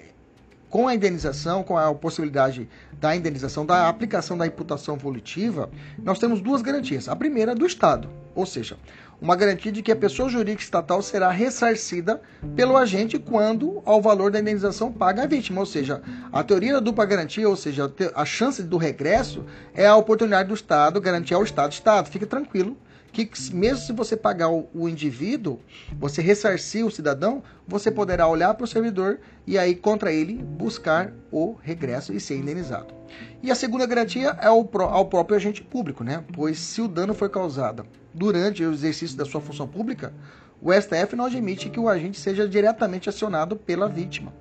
com 0.70 0.88
a 0.88 0.96
indenização, 0.96 1.64
com 1.64 1.78
a 1.78 1.94
possibilidade 1.94 2.70
da 3.00 3.16
indenização, 3.16 3.66
da 3.66 3.88
aplicação 3.88 4.38
da 4.38 4.46
imputação 4.46 4.98
volitiva, 4.98 5.70
nós 5.98 6.20
temos 6.20 6.42
duas 6.42 6.62
garantias. 6.62 7.08
A 7.08 7.16
primeira 7.16 7.54
é 7.54 7.56
do 7.56 7.66
Estado, 7.66 8.10
ou 8.34 8.46
seja, 8.46 8.78
uma 9.22 9.36
garantia 9.36 9.72
de 9.72 9.82
que 9.82 9.92
a 9.92 9.96
pessoa 9.96 10.30
jurídica 10.30 10.62
estatal 10.62 11.02
será 11.02 11.30
ressarcida 11.32 12.22
pelo 12.56 12.78
agente 12.78 13.18
quando 13.18 13.82
ao 13.86 14.02
valor 14.02 14.32
da 14.32 14.40
indenização 14.40 14.92
paga 14.92 15.24
a 15.24 15.28
vítima. 15.28 15.60
Ou 15.60 15.66
seja, 15.66 16.02
a 16.32 16.44
teoria 16.44 16.74
da 16.74 16.80
dupla 16.80 17.06
garantia, 17.06 17.48
ou 17.48 17.56
seja, 17.56 17.92
a 18.14 18.26
chance 18.26 18.62
do 18.62 18.78
regresso 18.78 19.44
é 19.74 19.88
a 19.88 19.96
oportunidade 19.96 20.50
do 20.50 20.56
Estado 20.56 21.02
garantir 21.02 21.34
ao 21.34 21.44
Estado. 21.44 21.72
Estado, 21.72 22.10
fique 22.10 22.26
tranquilo 22.26 22.78
que 23.24 23.54
mesmo 23.54 23.78
se 23.78 23.94
você 23.94 24.18
pagar 24.18 24.50
o, 24.50 24.68
o 24.74 24.90
indivíduo, 24.90 25.60
você 25.98 26.22
ressarcir 26.22 26.86
o 26.86 26.92
cidadão, 26.92 27.42
você 27.68 27.90
poderá 27.90 28.28
olhar 28.28 28.54
para 28.54 28.66
o 28.66 28.68
servidor 28.68 29.20
e 29.48 29.58
aí 29.58 29.76
contra 29.76 30.12
ele 30.12 30.34
buscar 30.34 31.14
o 31.32 31.56
regresso 31.62 32.12
e 32.12 32.20
ser 32.20 32.38
indenizado. 32.38 32.94
E 33.42 33.52
a 33.52 33.56
segunda 33.56 33.86
garantia 33.86 34.36
é 34.42 34.48
ao, 34.48 34.70
ao 34.82 35.06
próprio 35.06 35.38
agente 35.38 35.64
público, 35.64 36.04
né? 36.04 36.24
Pois 36.34 36.60
se 36.60 36.82
o 36.82 36.88
dano 36.88 37.14
foi 37.14 37.30
causado 37.30 37.86
durante 38.14 38.64
o 38.64 38.74
exercício 38.74 39.16
da 39.16 39.26
sua 39.26 39.40
função 39.40 39.68
pública, 39.68 40.14
o 40.62 40.74
STF 40.74 41.16
não 41.16 41.26
admite 41.26 41.70
que 41.70 41.80
o 41.80 41.88
agente 41.88 42.20
seja 42.20 42.48
diretamente 42.48 43.08
acionado 43.08 43.56
pela 43.56 43.88
vítima. 43.88 44.34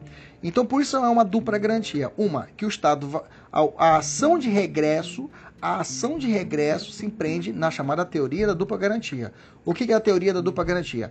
Então, 0.42 0.64
por 0.64 0.82
isso 0.82 0.96
é 0.96 1.08
uma 1.08 1.24
dupla 1.24 1.56
garantia. 1.58 2.12
Uma, 2.16 2.48
que 2.56 2.66
o 2.66 2.68
Estado, 2.68 3.22
a 3.50 3.96
ação 3.96 4.38
de 4.38 4.48
regresso 4.48 5.30
a 5.64 5.80
ação 5.80 6.18
de 6.18 6.30
regresso 6.30 6.92
se 6.92 7.06
empreende 7.06 7.50
na 7.50 7.70
chamada 7.70 8.04
teoria 8.04 8.46
da 8.46 8.52
dupla 8.52 8.76
garantia. 8.76 9.32
O 9.64 9.72
que 9.72 9.90
é 9.90 9.96
a 9.96 10.00
teoria 10.00 10.34
da 10.34 10.42
dupla 10.42 10.62
garantia? 10.62 11.10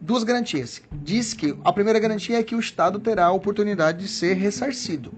Duas 0.00 0.24
garantias. 0.24 0.80
Diz 0.90 1.34
que 1.34 1.54
a 1.62 1.70
primeira 1.70 1.98
garantia 1.98 2.38
é 2.38 2.42
que 2.42 2.54
o 2.54 2.60
Estado 2.60 2.98
terá 2.98 3.26
a 3.26 3.32
oportunidade 3.32 3.98
de 3.98 4.08
ser 4.08 4.38
ressarcido 4.38 5.12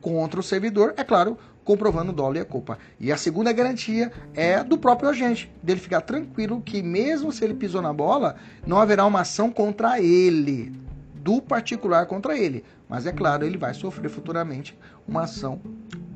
contra 0.00 0.40
o 0.40 0.42
servidor, 0.42 0.92
é 0.96 1.04
claro, 1.04 1.38
comprovando 1.64 2.10
o 2.10 2.12
dolo 2.12 2.36
e 2.36 2.40
a 2.40 2.44
culpa. 2.44 2.80
E 2.98 3.12
a 3.12 3.16
segunda 3.16 3.52
garantia 3.52 4.10
é 4.34 4.64
do 4.64 4.76
próprio 4.76 5.10
agente, 5.10 5.48
dele 5.62 5.78
ficar 5.78 6.00
tranquilo 6.00 6.60
que 6.62 6.82
mesmo 6.82 7.30
se 7.30 7.44
ele 7.44 7.54
pisou 7.54 7.80
na 7.80 7.92
bola, 7.92 8.34
não 8.66 8.80
haverá 8.80 9.06
uma 9.06 9.20
ação 9.20 9.52
contra 9.52 10.00
ele, 10.00 10.72
do 11.14 11.40
particular 11.40 12.06
contra 12.06 12.36
ele. 12.36 12.64
Mas 12.88 13.06
é 13.06 13.12
claro, 13.12 13.46
ele 13.46 13.56
vai 13.56 13.72
sofrer 13.72 14.10
futuramente 14.10 14.76
uma 15.06 15.22
ação 15.22 15.60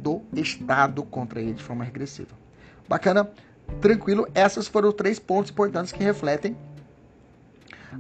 do 0.08 0.40
Estado 0.40 1.02
contra 1.02 1.40
ele 1.40 1.54
de 1.54 1.62
forma 1.62 1.84
regressiva. 1.84 2.34
Bacana? 2.88 3.30
Tranquilo? 3.80 4.26
Esses 4.34 4.66
foram 4.66 4.92
três 4.92 5.18
pontos 5.18 5.50
importantes 5.50 5.92
que 5.92 6.02
refletem 6.02 6.56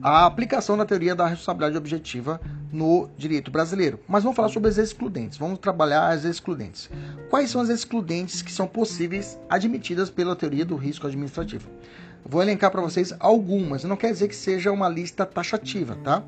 a 0.02 0.26
aplicação 0.26 0.76
da 0.76 0.84
teoria 0.84 1.14
da 1.14 1.26
responsabilidade 1.26 1.76
objetiva 1.76 2.40
no 2.72 3.08
direito 3.16 3.50
brasileiro. 3.50 3.98
Mas 4.06 4.22
vamos 4.22 4.36
falar 4.36 4.48
sobre 4.48 4.68
as 4.68 4.78
excludentes. 4.78 5.38
Vamos 5.38 5.58
trabalhar 5.58 6.08
as 6.08 6.24
excludentes. 6.24 6.90
Quais 7.30 7.50
são 7.50 7.60
as 7.60 7.68
excludentes 7.68 8.42
que 8.42 8.52
são 8.52 8.66
possíveis 8.66 9.38
admitidas 9.48 10.10
pela 10.10 10.36
teoria 10.36 10.64
do 10.64 10.76
risco 10.76 11.06
administrativo? 11.06 11.68
Vou 12.24 12.42
elencar 12.42 12.70
para 12.70 12.82
vocês 12.82 13.14
algumas. 13.18 13.84
Não 13.84 13.96
quer 13.96 14.12
dizer 14.12 14.28
que 14.28 14.36
seja 14.36 14.70
uma 14.70 14.88
lista 14.88 15.24
taxativa, 15.24 15.96
tá? 16.04 16.22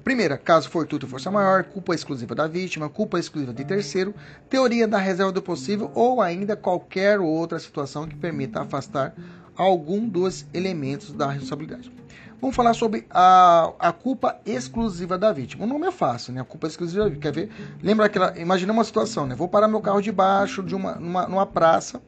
Primeira, 0.00 0.36
caso 0.36 0.68
fortuito 0.68 1.06
ou 1.06 1.10
força 1.10 1.30
maior, 1.30 1.64
culpa 1.64 1.94
exclusiva 1.94 2.34
da 2.34 2.46
vítima, 2.46 2.88
culpa 2.88 3.18
exclusiva 3.18 3.52
de 3.52 3.64
terceiro, 3.64 4.14
teoria 4.48 4.86
da 4.86 4.98
reserva 4.98 5.32
do 5.32 5.42
possível 5.42 5.90
ou 5.94 6.20
ainda 6.20 6.56
qualquer 6.56 7.20
outra 7.20 7.58
situação 7.58 8.06
que 8.06 8.16
permita 8.16 8.60
afastar 8.60 9.14
algum 9.56 10.08
dos 10.08 10.46
elementos 10.54 11.12
da 11.12 11.30
responsabilidade. 11.30 11.92
Vamos 12.40 12.54
falar 12.54 12.72
sobre 12.74 13.04
a, 13.10 13.72
a 13.78 13.92
culpa 13.92 14.38
exclusiva 14.46 15.18
da 15.18 15.32
vítima. 15.32 15.64
O 15.64 15.68
nome 15.68 15.86
é 15.88 15.90
fácil, 15.90 16.32
né? 16.32 16.40
A 16.40 16.44
culpa 16.44 16.68
exclusiva 16.68 17.04
da 17.04 17.10
vítima. 17.10 17.22
Quer 17.22 17.32
ver? 17.32 17.50
Lembra 17.82 18.06
aquela. 18.06 18.38
Imagina 18.38 18.72
uma 18.72 18.84
situação, 18.84 19.26
né? 19.26 19.34
Vou 19.34 19.48
parar 19.48 19.66
meu 19.66 19.80
carro 19.80 20.00
debaixo 20.00 20.62
de 20.62 20.74
uma 20.74 20.94
numa, 20.94 21.26
numa 21.26 21.46
praça 21.46 22.00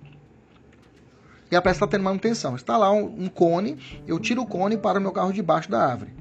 e 1.50 1.56
a 1.56 1.60
praça 1.60 1.78
está 1.78 1.86
tendo 1.88 2.04
manutenção. 2.04 2.54
Está 2.54 2.76
lá 2.76 2.92
um, 2.92 3.24
um, 3.24 3.28
cone, 3.28 3.76
eu 4.06 4.18
tiro 4.20 4.42
o 4.42 4.46
cone 4.46 4.76
para 4.76 5.00
o 5.00 5.02
meu 5.02 5.10
carro 5.10 5.32
debaixo 5.32 5.68
da 5.68 5.84
árvore. 5.84 6.12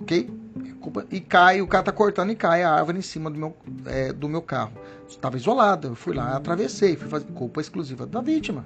Ok? 0.00 0.30
E 1.10 1.20
cai, 1.20 1.60
o 1.60 1.66
cara 1.66 1.82
está 1.82 1.92
cortando 1.92 2.30
e 2.30 2.36
cai 2.36 2.62
a 2.62 2.72
árvore 2.72 2.98
em 2.98 3.02
cima 3.02 3.30
do 3.30 3.38
meu, 3.38 3.56
é, 3.86 4.12
do 4.12 4.28
meu 4.28 4.42
carro. 4.42 4.72
Estava 5.08 5.36
isolado, 5.36 5.88
eu 5.88 5.94
fui 5.94 6.14
lá, 6.14 6.36
atravessei, 6.36 6.96
fui 6.96 7.08
fazer 7.08 7.26
culpa 7.32 7.60
exclusiva 7.60 8.06
da 8.06 8.20
vítima. 8.20 8.64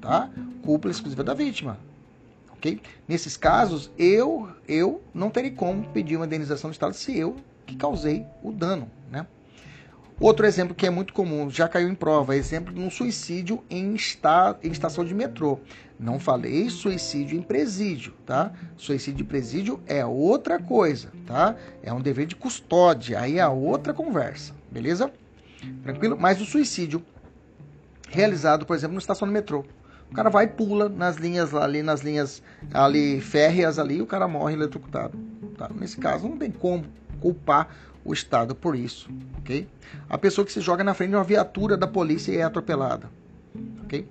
Tá? 0.00 0.30
Culpa 0.62 0.88
exclusiva 0.88 1.24
da 1.24 1.34
vítima 1.34 1.78
ok? 2.64 2.80
Nesses 3.06 3.36
casos, 3.36 3.90
eu, 3.98 4.48
eu 4.66 5.02
não 5.12 5.28
terei 5.28 5.50
como 5.50 5.86
pedir 5.90 6.16
uma 6.16 6.24
indenização 6.24 6.70
do 6.70 6.72
Estado 6.72 6.94
se 6.94 7.16
eu 7.16 7.36
que 7.66 7.76
causei 7.76 8.24
o 8.42 8.50
dano, 8.50 8.90
né? 9.10 9.26
Outro 10.20 10.46
exemplo 10.46 10.74
que 10.74 10.86
é 10.86 10.90
muito 10.90 11.12
comum, 11.12 11.50
já 11.50 11.68
caiu 11.68 11.88
em 11.88 11.94
prova, 11.94 12.36
exemplo 12.36 12.72
de 12.72 12.80
um 12.80 12.88
suicídio 12.88 13.64
em, 13.68 13.94
esta, 13.96 14.56
em 14.62 14.70
estação 14.70 15.04
de 15.04 15.12
metrô. 15.12 15.58
Não 15.98 16.20
falei 16.20 16.70
suicídio 16.70 17.36
em 17.36 17.42
presídio, 17.42 18.14
tá? 18.24 18.52
Suicídio 18.76 19.24
em 19.24 19.26
presídio 19.26 19.80
é 19.86 20.04
outra 20.06 20.60
coisa, 20.60 21.10
tá? 21.26 21.56
É 21.82 21.92
um 21.92 22.00
dever 22.00 22.26
de 22.26 22.36
custódia, 22.36 23.20
aí 23.20 23.38
é 23.38 23.48
outra 23.48 23.92
conversa, 23.92 24.54
beleza? 24.70 25.12
Tranquilo? 25.82 26.16
Mas 26.18 26.40
o 26.40 26.44
suicídio 26.44 27.02
realizado, 28.08 28.64
por 28.64 28.76
exemplo, 28.76 28.94
no 28.94 29.00
estação 29.00 29.26
de 29.26 29.34
metrô, 29.34 29.64
o 30.10 30.14
cara 30.14 30.30
vai 30.30 30.44
e 30.44 30.48
pula 30.48 30.88
nas 30.88 31.16
linhas 31.16 31.52
ali, 31.54 31.82
nas 31.82 32.02
linhas 32.02 32.40
ali 32.72 33.20
férreas 33.20 33.80
ali, 33.80 34.00
o 34.00 34.06
cara 34.06 34.28
morre 34.28 34.54
eletrocutado. 34.54 35.18
Tá? 35.56 35.68
Nesse 35.74 35.96
caso, 35.96 36.28
não 36.28 36.36
tem 36.36 36.52
como 36.52 36.84
culpar 37.20 37.68
o 38.04 38.12
Estado 38.12 38.54
por 38.54 38.76
isso, 38.76 39.08
ok? 39.38 39.66
A 40.08 40.18
pessoa 40.18 40.44
que 40.44 40.52
se 40.52 40.60
joga 40.60 40.84
na 40.84 40.94
frente 40.94 41.10
de 41.10 41.16
uma 41.16 41.24
viatura 41.24 41.76
da 41.76 41.86
polícia 41.86 42.32
e 42.32 42.36
é 42.36 42.42
atropelada, 42.42 43.10
ok? 43.84 44.06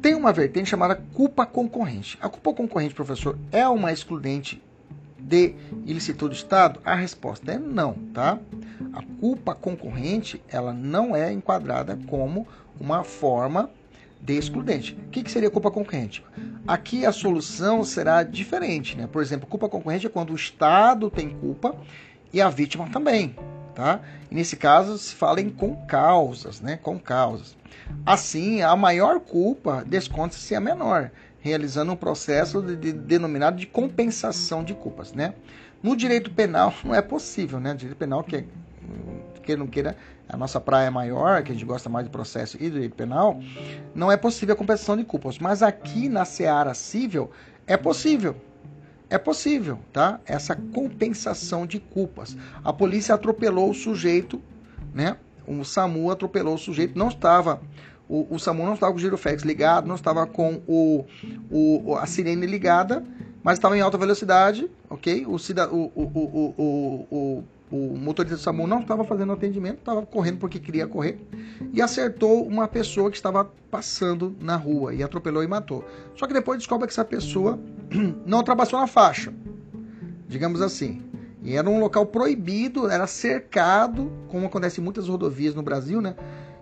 Tem 0.00 0.14
uma 0.14 0.32
vertente 0.32 0.68
chamada 0.68 0.96
culpa 1.14 1.46
concorrente. 1.46 2.18
A 2.20 2.28
culpa 2.28 2.52
concorrente, 2.52 2.94
professor, 2.94 3.38
é 3.52 3.66
uma 3.68 3.92
excludente 3.92 4.60
de 5.16 5.54
ilicitude 5.86 6.34
do 6.34 6.36
Estado? 6.36 6.80
A 6.84 6.94
resposta 6.94 7.52
é 7.52 7.58
não, 7.58 7.94
tá? 8.12 8.38
A 8.92 9.02
culpa 9.20 9.54
concorrente, 9.54 10.42
ela 10.48 10.72
não 10.72 11.14
é 11.14 11.32
enquadrada 11.32 11.98
como 12.08 12.46
uma 12.80 13.04
forma 13.04 13.70
de 14.20 14.36
excludente. 14.36 14.96
O 15.06 15.10
que, 15.10 15.22
que 15.22 15.30
seria 15.30 15.50
culpa 15.50 15.70
concorrente? 15.70 16.24
Aqui 16.66 17.06
a 17.06 17.12
solução 17.12 17.82
será 17.84 18.22
diferente, 18.22 18.96
né? 18.96 19.08
Por 19.10 19.22
exemplo, 19.22 19.48
culpa 19.48 19.68
concorrente 19.68 20.06
é 20.06 20.10
quando 20.10 20.30
o 20.30 20.36
Estado 20.36 21.10
tem 21.10 21.28
culpa 21.28 21.76
e 22.32 22.40
a 22.40 22.48
vítima 22.48 22.88
também, 22.88 23.36
tá? 23.74 24.00
E 24.30 24.34
nesse 24.34 24.56
caso 24.56 24.96
se 24.98 25.14
fala 25.14 25.40
em 25.40 25.50
com 25.50 25.76
causas, 25.86 26.60
né? 26.60 26.78
Com 26.82 26.98
causas. 26.98 27.56
Assim, 28.06 28.62
a 28.62 28.74
maior 28.74 29.20
culpa 29.20 29.84
desconta-se 29.86 30.54
a 30.54 30.60
menor, 30.60 31.10
realizando 31.40 31.92
um 31.92 31.96
processo 31.96 32.62
de, 32.62 32.76
de, 32.76 32.92
denominado 32.92 33.56
de 33.56 33.66
compensação 33.66 34.64
de 34.64 34.74
culpas, 34.74 35.12
né? 35.12 35.34
No 35.82 35.96
direito 35.96 36.30
penal 36.30 36.72
não 36.84 36.94
é 36.94 37.02
possível, 37.02 37.60
né? 37.60 37.74
direito 37.74 37.98
penal 37.98 38.22
que 38.22 38.36
é, 38.36 38.44
que 39.42 39.56
não 39.56 39.66
queira 39.66 39.96
a 40.28 40.36
nossa 40.36 40.58
praia 40.58 40.86
é 40.86 40.90
maior, 40.90 41.42
que 41.42 41.50
a 41.50 41.54
gente 41.54 41.64
gosta 41.64 41.90
mais 41.90 42.06
de 42.06 42.10
processo 42.10 42.56
e 42.58 42.70
direito 42.70 42.94
penal, 42.94 43.38
não 43.94 44.10
é 44.10 44.16
possível 44.16 44.54
a 44.54 44.56
compensação 44.56 44.96
de 44.96 45.04
culpas. 45.04 45.38
Mas 45.38 45.62
aqui 45.62 46.08
na 46.08 46.24
seara 46.24 46.72
civil 46.72 47.30
é 47.66 47.76
possível. 47.76 48.34
É 49.12 49.18
possível, 49.18 49.78
tá? 49.92 50.18
Essa 50.24 50.56
compensação 50.56 51.66
de 51.66 51.78
culpas. 51.78 52.34
A 52.64 52.72
polícia 52.72 53.14
atropelou 53.14 53.68
o 53.68 53.74
sujeito, 53.74 54.40
né? 54.94 55.18
O 55.46 55.62
SAMU 55.64 56.10
atropelou 56.10 56.54
o 56.54 56.58
sujeito, 56.58 56.98
não 56.98 57.08
estava 57.08 57.60
o, 58.08 58.26
o 58.34 58.38
SAMU 58.38 58.64
não 58.64 58.72
estava 58.72 58.90
com 58.90 58.96
o 58.96 59.00
giroflex 59.02 59.42
ligado, 59.42 59.86
não 59.86 59.96
estava 59.96 60.26
com 60.26 60.62
o, 60.66 61.04
o, 61.50 61.94
a 61.96 62.06
sirene 62.06 62.46
ligada, 62.46 63.04
mas 63.42 63.58
estava 63.58 63.76
em 63.76 63.82
alta 63.82 63.98
velocidade, 63.98 64.70
ok? 64.88 65.26
O, 65.26 65.36
o, 65.36 65.92
o, 65.94 66.54
o, 66.56 67.06
o, 67.10 67.44
o 67.72 67.96
motorista 67.96 68.36
do 68.36 68.42
SAMU 68.42 68.66
não 68.66 68.80
estava 68.80 69.02
fazendo 69.02 69.32
atendimento, 69.32 69.78
estava 69.78 70.04
correndo 70.04 70.36
porque 70.36 70.60
queria 70.60 70.86
correr 70.86 71.18
e 71.72 71.80
acertou 71.80 72.46
uma 72.46 72.68
pessoa 72.68 73.10
que 73.10 73.16
estava 73.16 73.50
passando 73.70 74.36
na 74.38 74.56
rua 74.56 74.92
e 74.92 75.02
atropelou 75.02 75.42
e 75.42 75.46
matou. 75.46 75.82
Só 76.14 76.26
que 76.26 76.34
depois 76.34 76.58
descobre 76.58 76.86
que 76.86 76.92
essa 76.92 77.04
pessoa 77.04 77.58
não 78.26 78.38
ultrapassou 78.38 78.78
na 78.78 78.86
faixa, 78.86 79.32
digamos 80.28 80.60
assim. 80.60 81.02
E 81.42 81.56
era 81.56 81.68
um 81.68 81.80
local 81.80 82.04
proibido, 82.04 82.90
era 82.90 83.06
cercado, 83.06 84.12
como 84.28 84.46
acontece 84.46 84.78
em 84.78 84.84
muitas 84.84 85.08
rodovias 85.08 85.54
no 85.54 85.62
Brasil, 85.62 86.02
né? 86.02 86.14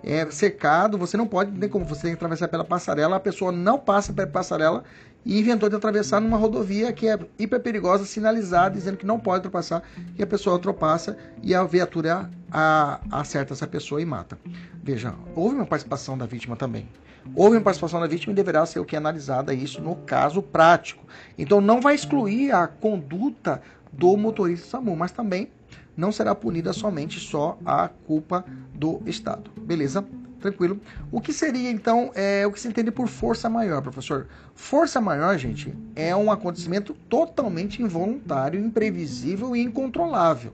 É 0.02 0.30
cercado, 0.30 0.96
você 0.96 1.16
não 1.16 1.26
pode, 1.26 1.50
nem 1.50 1.68
como 1.68 1.84
você 1.84 2.02
tem 2.02 2.10
que 2.12 2.16
atravessar 2.16 2.48
pela 2.48 2.64
passarela, 2.64 3.16
a 3.16 3.20
pessoa 3.20 3.52
não 3.52 3.78
passa 3.78 4.12
pela 4.12 4.28
passarela 4.28 4.84
e 5.24 5.38
inventou 5.38 5.68
de 5.68 5.76
atravessar 5.76 6.20
numa 6.20 6.36
rodovia 6.36 6.92
que 6.92 7.08
é 7.08 7.18
hiper 7.38 7.60
perigosa, 7.60 8.04
sinalizada, 8.04 8.74
dizendo 8.74 8.96
que 8.96 9.06
não 9.06 9.18
pode 9.18 9.38
ultrapassar, 9.38 9.82
e 10.18 10.22
a 10.22 10.26
pessoa 10.26 10.56
ultrapassa 10.56 11.16
e 11.42 11.54
a 11.54 11.62
viatura 11.64 12.30
a, 12.50 13.00
a, 13.10 13.20
acerta 13.20 13.52
essa 13.52 13.66
pessoa 13.66 14.00
e 14.00 14.04
mata. 14.04 14.38
Veja, 14.82 15.14
houve 15.34 15.56
uma 15.56 15.66
participação 15.66 16.16
da 16.16 16.26
vítima 16.26 16.56
também. 16.56 16.88
Houve 17.34 17.56
uma 17.56 17.62
participação 17.62 18.00
da 18.00 18.06
vítima 18.06 18.32
e 18.32 18.36
deverá 18.36 18.64
ser 18.64 18.80
o 18.80 18.84
que 18.84 18.96
é 18.96 18.98
analisada 18.98 19.52
isso 19.52 19.80
no 19.80 19.94
caso 19.94 20.42
prático. 20.42 21.04
Então 21.38 21.60
não 21.60 21.80
vai 21.80 21.94
excluir 21.94 22.50
a 22.52 22.66
conduta 22.66 23.60
do 23.92 24.16
motorista 24.16 24.66
SAMU, 24.68 24.96
mas 24.96 25.12
também 25.12 25.50
não 25.96 26.10
será 26.10 26.34
punida 26.34 26.72
somente 26.72 27.20
só 27.20 27.58
a 27.64 27.88
culpa 27.88 28.44
do 28.74 29.02
Estado. 29.04 29.50
Beleza? 29.60 30.04
Tranquilo. 30.40 30.80
O 31.12 31.20
que 31.20 31.32
seria, 31.32 31.70
então, 31.70 32.10
é, 32.14 32.46
o 32.46 32.52
que 32.52 32.58
se 32.58 32.66
entende 32.66 32.90
por 32.90 33.08
força 33.08 33.48
maior, 33.48 33.82
professor? 33.82 34.26
Força 34.54 35.00
maior, 35.00 35.36
gente, 35.36 35.74
é 35.94 36.16
um 36.16 36.32
acontecimento 36.32 36.94
totalmente 37.08 37.82
involuntário, 37.82 38.58
imprevisível 38.58 39.54
e 39.54 39.60
incontrolável, 39.60 40.52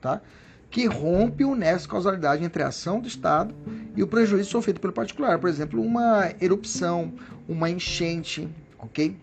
tá? 0.00 0.22
Que 0.70 0.86
rompe 0.86 1.44
o 1.44 1.54
nexo 1.54 1.82
de 1.82 1.88
causalidade 1.88 2.44
entre 2.44 2.62
a 2.62 2.68
ação 2.68 2.98
do 2.98 3.06
Estado 3.06 3.54
e 3.94 4.02
o 4.02 4.06
prejuízo 4.06 4.50
sofrido 4.50 4.80
pelo 4.80 4.92
particular. 4.92 5.38
Por 5.38 5.50
exemplo, 5.50 5.82
uma 5.82 6.32
erupção, 6.40 7.12
uma 7.46 7.68
enchente, 7.68 8.48
ok? 8.78 9.16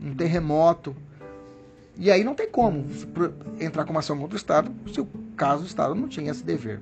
Um 0.00 0.14
terremoto. 0.14 0.94
E 1.96 2.10
aí 2.10 2.24
não 2.24 2.34
tem 2.34 2.48
como 2.50 2.84
entrar 3.60 3.84
com 3.84 3.92
uma 3.92 4.00
ação 4.00 4.18
contra 4.18 4.34
o 4.34 4.36
Estado 4.36 4.72
se 4.92 5.00
o 5.00 5.08
caso 5.36 5.62
o 5.62 5.66
Estado 5.66 5.94
não 5.94 6.08
tinha 6.08 6.30
esse 6.30 6.42
dever. 6.42 6.80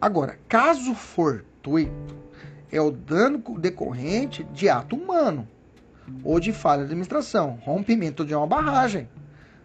Agora, 0.00 0.38
caso 0.48 0.94
for 0.94 1.44
gratuito 1.62 2.22
é 2.70 2.80
o 2.80 2.90
dano 2.90 3.38
decorrente 3.58 4.44
de 4.44 4.68
ato 4.68 4.96
humano 4.96 5.46
ou 6.24 6.40
de 6.40 6.52
falha 6.52 6.80
de 6.80 6.86
administração, 6.86 7.58
rompimento 7.62 8.24
de 8.24 8.34
uma 8.34 8.46
barragem. 8.46 9.08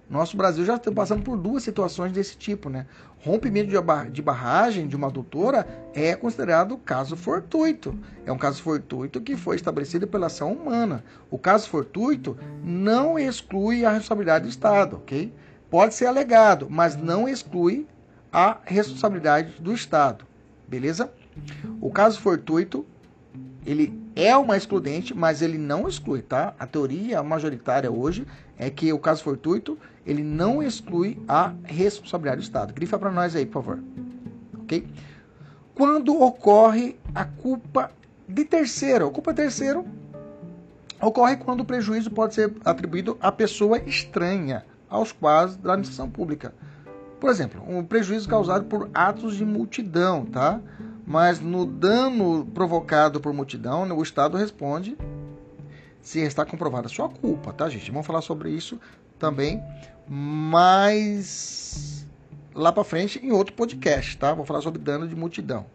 Nosso 0.10 0.38
Brasil 0.38 0.64
já 0.64 0.76
está 0.76 0.92
passando 0.92 1.24
por 1.24 1.38
duas 1.38 1.64
situações 1.64 2.14
desse 2.14 2.38
tipo, 2.38 2.70
né? 2.70 2.86
Rompimento 3.20 3.72
de 4.12 4.22
barragem 4.22 4.88
de 4.88 4.96
uma 4.96 5.08
adutora 5.08 5.68
é 5.94 6.16
considerado 6.16 6.78
caso 6.78 7.18
fortuito. 7.18 7.98
É 8.26 8.32
um 8.32 8.38
caso 8.38 8.62
fortuito 8.62 9.20
que 9.20 9.36
foi 9.36 9.58
estabelecido 9.58 10.08
pela 10.08 10.28
ação 10.28 10.54
humana. 10.54 11.04
O 11.30 11.38
caso 11.38 11.68
fortuito 11.68 12.38
não 12.64 13.20
exclui 13.20 13.84
a 13.84 13.92
responsabilidade 13.92 14.46
do 14.46 14.50
Estado, 14.50 14.98
ok? 14.98 15.34
Pode 15.70 15.94
ser 15.94 16.06
alegado, 16.06 16.68
mas 16.70 16.96
não 16.96 17.28
exclui 17.28 17.86
a 18.32 18.60
responsabilidade 18.64 19.62
do 19.62 19.74
Estado. 19.74 20.26
Beleza? 20.68 21.12
O 21.80 21.92
caso 21.92 22.20
fortuito, 22.20 22.86
ele 23.66 23.94
é 24.16 24.36
uma 24.36 24.58
excludente, 24.58 25.14
mas 25.14 25.42
ele 25.42 25.58
não 25.58 25.88
exclui, 25.88 26.22
tá? 26.22 26.54
A 26.60 26.66
teoria 26.66 27.22
majoritária 27.22 27.92
hoje 27.92 28.26
é 28.58 28.70
que 28.70 28.92
o 28.92 29.00
caso 29.00 29.24
fortuito, 29.24 29.78
ele 30.06 30.24
não 30.24 30.64
exclui 30.64 31.22
a 31.28 31.54
responsabilidade 31.64 32.42
do 32.42 32.44
Estado. 32.44 32.74
Grifa 32.74 32.98
para 32.98 33.12
nós 33.12 33.36
aí, 33.36 33.46
por 33.46 33.64
favor. 33.64 33.80
OK? 34.62 34.88
Quando 35.76 36.20
ocorre 36.20 36.96
a 37.14 37.26
culpa 37.26 37.92
de 38.28 38.44
terceiro, 38.44 39.08
a 39.08 39.12
culpa 39.12 39.32
de 39.32 39.44
terceiro 39.44 39.86
ocorre 41.02 41.38
quando 41.38 41.62
o 41.62 41.66
prejuízo 41.66 42.10
pode 42.10 42.34
ser 42.34 42.52
atribuído 42.66 43.18
à 43.22 43.32
pessoa 43.32 43.78
estranha 43.80 44.66
aos 44.90 45.12
quadros 45.12 45.58
da 45.58 45.74
administração 45.74 46.10
pública. 46.10 46.54
Por 47.20 47.30
exemplo, 47.30 47.62
um 47.68 47.84
prejuízo 47.84 48.28
causado 48.28 48.66
por 48.66 48.90
atos 48.94 49.36
de 49.36 49.46
multidão, 49.46 50.26
tá? 50.26 50.60
Mas 51.08 51.40
no 51.40 51.66
dano 51.66 52.46
provocado 52.54 53.22
por 53.22 53.32
multidão, 53.32 53.88
o 53.98 54.04
Estado 54.04 54.36
responde 54.36 54.98
se 56.02 56.20
está 56.20 56.46
comprovada 56.46 56.90
sua 56.90 57.08
culpa, 57.08 57.54
tá, 57.54 57.70
gente? 57.70 57.90
Vamos 57.90 58.06
falar 58.06 58.20
sobre 58.20 58.50
isso 58.50 58.78
também, 59.18 59.64
mas 60.06 62.06
lá 62.54 62.74
para 62.74 62.84
frente 62.84 63.26
em 63.26 63.32
outro 63.32 63.54
podcast, 63.54 64.18
tá? 64.18 64.34
Vou 64.34 64.46
falar 64.46 64.60
sobre 64.60 64.82
dano 64.82 65.08
de 65.08 65.16
multidão, 65.16 65.66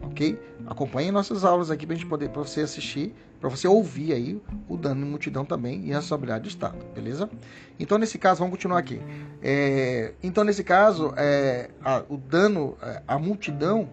ok? 0.00 0.38
Acompanhe 0.68 1.10
nossas 1.10 1.44
aulas 1.44 1.68
aqui 1.68 1.84
para 1.84 1.96
gente 1.96 2.06
poder, 2.06 2.28
para 2.28 2.42
você 2.42 2.60
assistir, 2.60 3.12
para 3.40 3.50
você 3.50 3.66
ouvir 3.66 4.12
aí 4.12 4.40
o 4.68 4.76
dano 4.76 5.04
de 5.04 5.10
multidão 5.10 5.44
também 5.44 5.84
e 5.84 5.92
a 5.92 5.96
responsabilidade 5.96 6.44
do 6.44 6.48
Estado, 6.48 6.78
beleza? 6.94 7.28
Então 7.76 7.98
nesse 7.98 8.18
caso 8.18 8.38
vamos 8.38 8.52
continuar 8.52 8.78
aqui. 8.78 9.00
É, 9.42 10.12
então 10.22 10.44
nesse 10.44 10.62
caso 10.62 11.12
é, 11.16 11.70
a, 11.84 12.04
o 12.08 12.16
dano, 12.16 12.76
é, 12.80 13.02
a 13.08 13.18
multidão, 13.18 13.88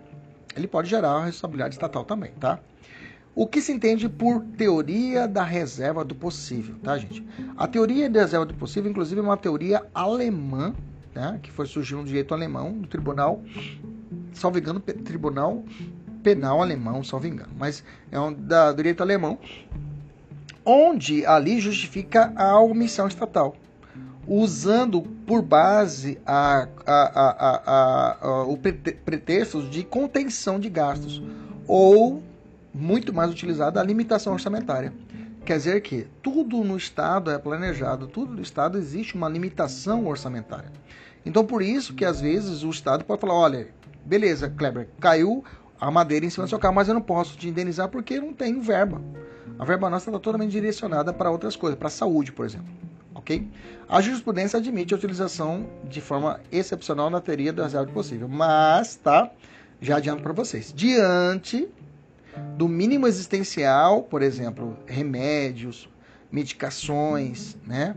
ele 0.56 0.68
pode 0.68 0.90
gerar 0.90 1.12
a 1.12 1.26
responsabilidade 1.26 1.76
estatal 1.76 2.04
também, 2.04 2.32
tá? 2.40 2.60
O 3.36 3.48
que 3.48 3.62
se 3.62 3.72
entende 3.72 4.08
por 4.08 4.42
teoria 4.58 5.28
da 5.28 5.44
reserva 5.44 6.06
do 6.06 6.14
possível, 6.14 6.76
tá, 6.84 6.98
gente? 6.98 7.26
A 7.58 7.68
teoria 7.68 8.08
da 8.10 8.22
reserva 8.22 8.46
do 8.46 8.54
possível, 8.54 8.92
inclusive, 8.92 9.20
é 9.20 9.24
uma 9.24 9.38
teoria 9.38 9.84
alemã, 9.94 10.76
né, 11.16 11.40
que 11.42 11.52
foi 11.52 11.66
surgiu 11.66 11.98
no 11.98 12.06
direito 12.06 12.34
alemão, 12.34 12.72
no 12.72 12.88
tribunal, 12.88 13.42
salvo 14.34 14.60
engano, 14.60 14.80
tribunal 14.80 15.64
penal 16.24 16.62
alemão, 16.62 17.04
salvo 17.04 17.28
engano, 17.28 17.52
mas 17.58 17.84
é 18.10 18.20
um 18.20 18.32
da, 18.32 18.72
direito 18.72 19.02
alemão, 19.02 19.38
onde 20.66 21.26
ali 21.26 21.60
justifica 21.60 22.32
a 22.36 22.60
omissão 22.60 23.08
estatal, 23.08 23.56
usando 24.28 25.02
por 25.02 25.42
base 25.42 26.20
a, 26.26 26.68
a, 26.86 28.18
a, 28.22 28.44
o 28.44 28.58
pretexto 28.58 29.64
de 29.64 29.84
contenção 29.84 30.60
de 30.60 30.70
gastos 30.70 31.22
ou 31.68 32.24
muito 32.74 33.14
mais 33.14 33.30
utilizada 33.30 33.80
a 33.80 33.84
limitação 33.84 34.34
orçamentária. 34.34 34.94
Quer 35.46 35.58
dizer 35.58 35.82
que 35.82 36.08
tudo 36.22 36.64
no 36.64 36.78
Estado 36.78 37.30
é 37.30 37.38
planejado, 37.38 38.08
tudo 38.08 38.34
no 38.34 38.42
Estado 38.42 38.78
existe 38.78 39.16
uma 39.16 39.28
limitação 39.28 40.08
orçamentária. 40.08 40.72
Então, 41.26 41.46
por 41.46 41.62
isso 41.62 41.94
que 41.94 42.06
às 42.06 42.22
vezes 42.22 42.64
o 42.64 42.70
Estado 42.70 43.04
pode 43.04 43.20
falar: 43.20 43.34
olha, 43.34 43.68
beleza, 44.06 44.50
Kleber, 44.50 44.88
caiu 45.00 45.44
a 45.80 45.92
madeira 45.92 46.26
em 46.26 46.30
cima 46.30 46.46
do 46.46 46.50
seu 46.50 46.60
carro, 46.60 46.76
mas 46.76 46.88
eu 46.88 46.94
não 46.94 47.02
posso 47.02 47.38
te 47.38 47.50
indenizar 47.50 47.90
porque 47.90 48.20
não 48.20 48.34
tenho 48.34 48.62
verba. 48.62 49.02
A 49.60 49.66
verba 49.66 49.90
nossa 49.90 50.10
está 50.10 50.20
totalmente 50.20 50.52
direcionada 50.52 51.14
para 51.14 51.30
outras 51.30 51.56
coisas, 51.56 51.78
para 51.78 51.88
a 51.88 51.92
saúde, 51.92 52.32
por 52.32 52.46
exemplo. 52.46 52.68
Ok? 53.24 53.48
A 53.88 54.02
jurisprudência 54.02 54.60
admite 54.60 54.94
a 54.94 54.98
utilização 54.98 55.66
de 55.86 56.02
forma 56.02 56.42
excepcional 56.52 57.10
na 57.10 57.22
teoria 57.22 57.54
da 57.54 57.64
reserva 57.64 57.90
possível, 57.92 58.28
mas 58.28 58.96
tá, 58.98 59.32
já 59.82 59.98
adianto 59.98 60.22
para 60.22 60.34
vocês. 60.34 60.74
Diante 60.76 61.70
do 62.58 62.68
mínimo 62.68 63.08
existencial, 63.08 64.04
por 64.04 64.22
exemplo, 64.22 64.78
remédios, 64.86 65.88
medicações, 66.30 67.56
né? 67.66 67.96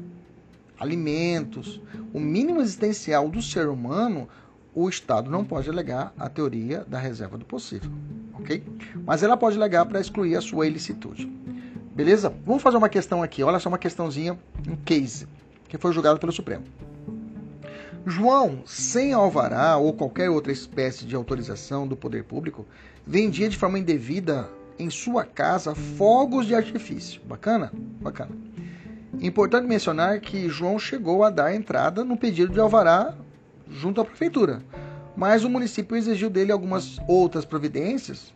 alimentos, 0.79 1.81
o 2.13 2.21
mínimo 2.21 2.61
existencial 2.61 3.29
do 3.29 3.43
ser 3.43 3.67
humano, 3.67 4.29
o 4.75 4.89
Estado 4.89 5.31
não 5.31 5.45
pode 5.45 5.69
alegar 5.69 6.13
a 6.19 6.29
teoria 6.29 6.85
da 6.87 6.99
reserva 6.99 7.37
do 7.37 7.45
possível, 7.45 7.91
ok? 8.35 8.63
Mas 9.07 9.23
ela 9.23 9.37
pode 9.37 9.57
alegar 9.57 9.87
para 9.87 10.01
excluir 10.01 10.37
a 10.37 10.41
sua 10.41 10.67
ilicitude. 10.67 11.33
Beleza? 11.97 12.31
Vamos 12.45 12.63
fazer 12.63 12.77
uma 12.77 12.91
questão 12.91 13.23
aqui. 13.23 13.43
Olha 13.43 13.59
só 13.59 13.71
uma 13.71 13.79
questãozinha, 13.79 14.39
um 14.69 14.77
case, 14.77 15.27
que 15.67 15.79
foi 15.79 15.95
julgado 15.95 16.21
pelo 16.21 16.31
Supremo. 16.31 16.63
João, 18.05 18.61
sem 18.67 19.15
alvará 19.15 19.79
ou 19.79 19.95
qualquer 19.95 20.29
outra 20.29 20.53
espécie 20.53 21.07
de 21.07 21.17
autorização 21.17 21.89
do 21.89 21.97
poder 21.97 22.25
público, 22.25 22.67
vendia 23.07 23.49
de 23.49 23.57
forma 23.57 23.79
indevida 23.79 24.47
em 24.79 24.91
sua 24.91 25.25
casa 25.25 25.75
fogos 25.75 26.47
de 26.47 26.55
artifício. 26.55 27.23
Bacana? 27.25 27.73
Bacana. 27.75 28.33
Importante 29.19 29.67
mencionar 29.67 30.21
que 30.21 30.51
João 30.51 30.79
chegou 30.79 31.25
a 31.25 31.31
dar 31.31 31.55
entrada 31.55 32.05
no 32.05 32.19
pedido 32.19 32.53
de 32.53 32.61
alvará 32.61 33.15
junto 33.71 34.03
à 34.03 34.05
prefeitura, 34.05 34.63
mas 35.17 35.45
o 35.45 35.49
município 35.49 35.97
exigiu 35.97 36.29
dele 36.29 36.53
algumas 36.53 36.99
outras 37.09 37.47
providências, 37.47 38.35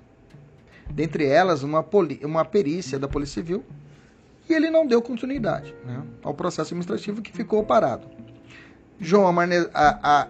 dentre 0.92 1.24
elas 1.24 1.62
uma, 1.62 1.84
uma 2.22 2.44
perícia 2.44 2.98
da 2.98 3.08
Polícia 3.08 3.42
Civil, 3.42 3.64
e 4.48 4.54
ele 4.54 4.70
não 4.70 4.86
deu 4.86 5.00
continuidade 5.00 5.74
né, 5.84 6.02
ao 6.22 6.34
processo 6.34 6.72
administrativo 6.72 7.22
que 7.22 7.32
ficou 7.32 7.64
parado. 7.64 8.08
João 8.98 9.32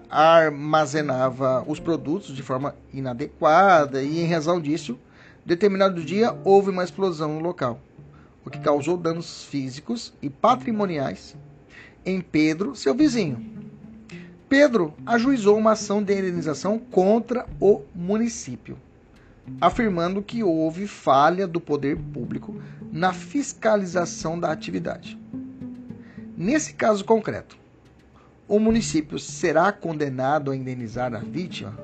armazenava 0.09 1.65
os 1.67 1.81
produtos 1.81 2.35
de 2.35 2.43
forma 2.43 2.75
inadequada 2.93 4.03
e, 4.03 4.21
em 4.21 4.31
razão 4.31 4.61
disso, 4.61 4.99
determinado 5.45 6.05
dia 6.05 6.37
houve 6.45 6.71
uma 6.71 6.85
explosão 6.85 7.35
no 7.35 7.41
local, 7.41 7.81
o 8.45 8.51
que 8.51 8.61
causou 8.61 8.97
danos 8.97 9.45
físicos 9.45 10.13
e 10.23 10.31
patrimoniais 10.31 11.35
em 12.05 12.21
Pedro, 12.21 12.77
seu 12.77 12.95
vizinho. 12.95 13.45
Pedro 14.49 14.95
ajuizou 15.07 15.57
uma 15.57 15.73
ação 15.73 16.03
de 16.03 16.13
indenização 16.13 16.79
contra 16.79 17.47
o 17.61 17.83
município, 17.95 18.77
afirmando 19.61 20.23
que 20.23 20.43
houve 20.43 20.87
falha 20.87 21.47
do 21.47 21.61
poder 21.61 21.97
público 21.97 22.61
na 22.93 23.13
fiscalização 23.13 24.39
da 24.39 24.51
atividade. 24.51 25.19
Nesse 26.37 26.75
caso 26.75 27.05
concreto, 27.05 27.57
o 28.49 28.59
município 28.59 29.19
será 29.19 29.71
condenado 29.71 30.51
a 30.51 30.57
indenizar 30.57 31.15
a 31.15 31.19
vítima? 31.19 31.79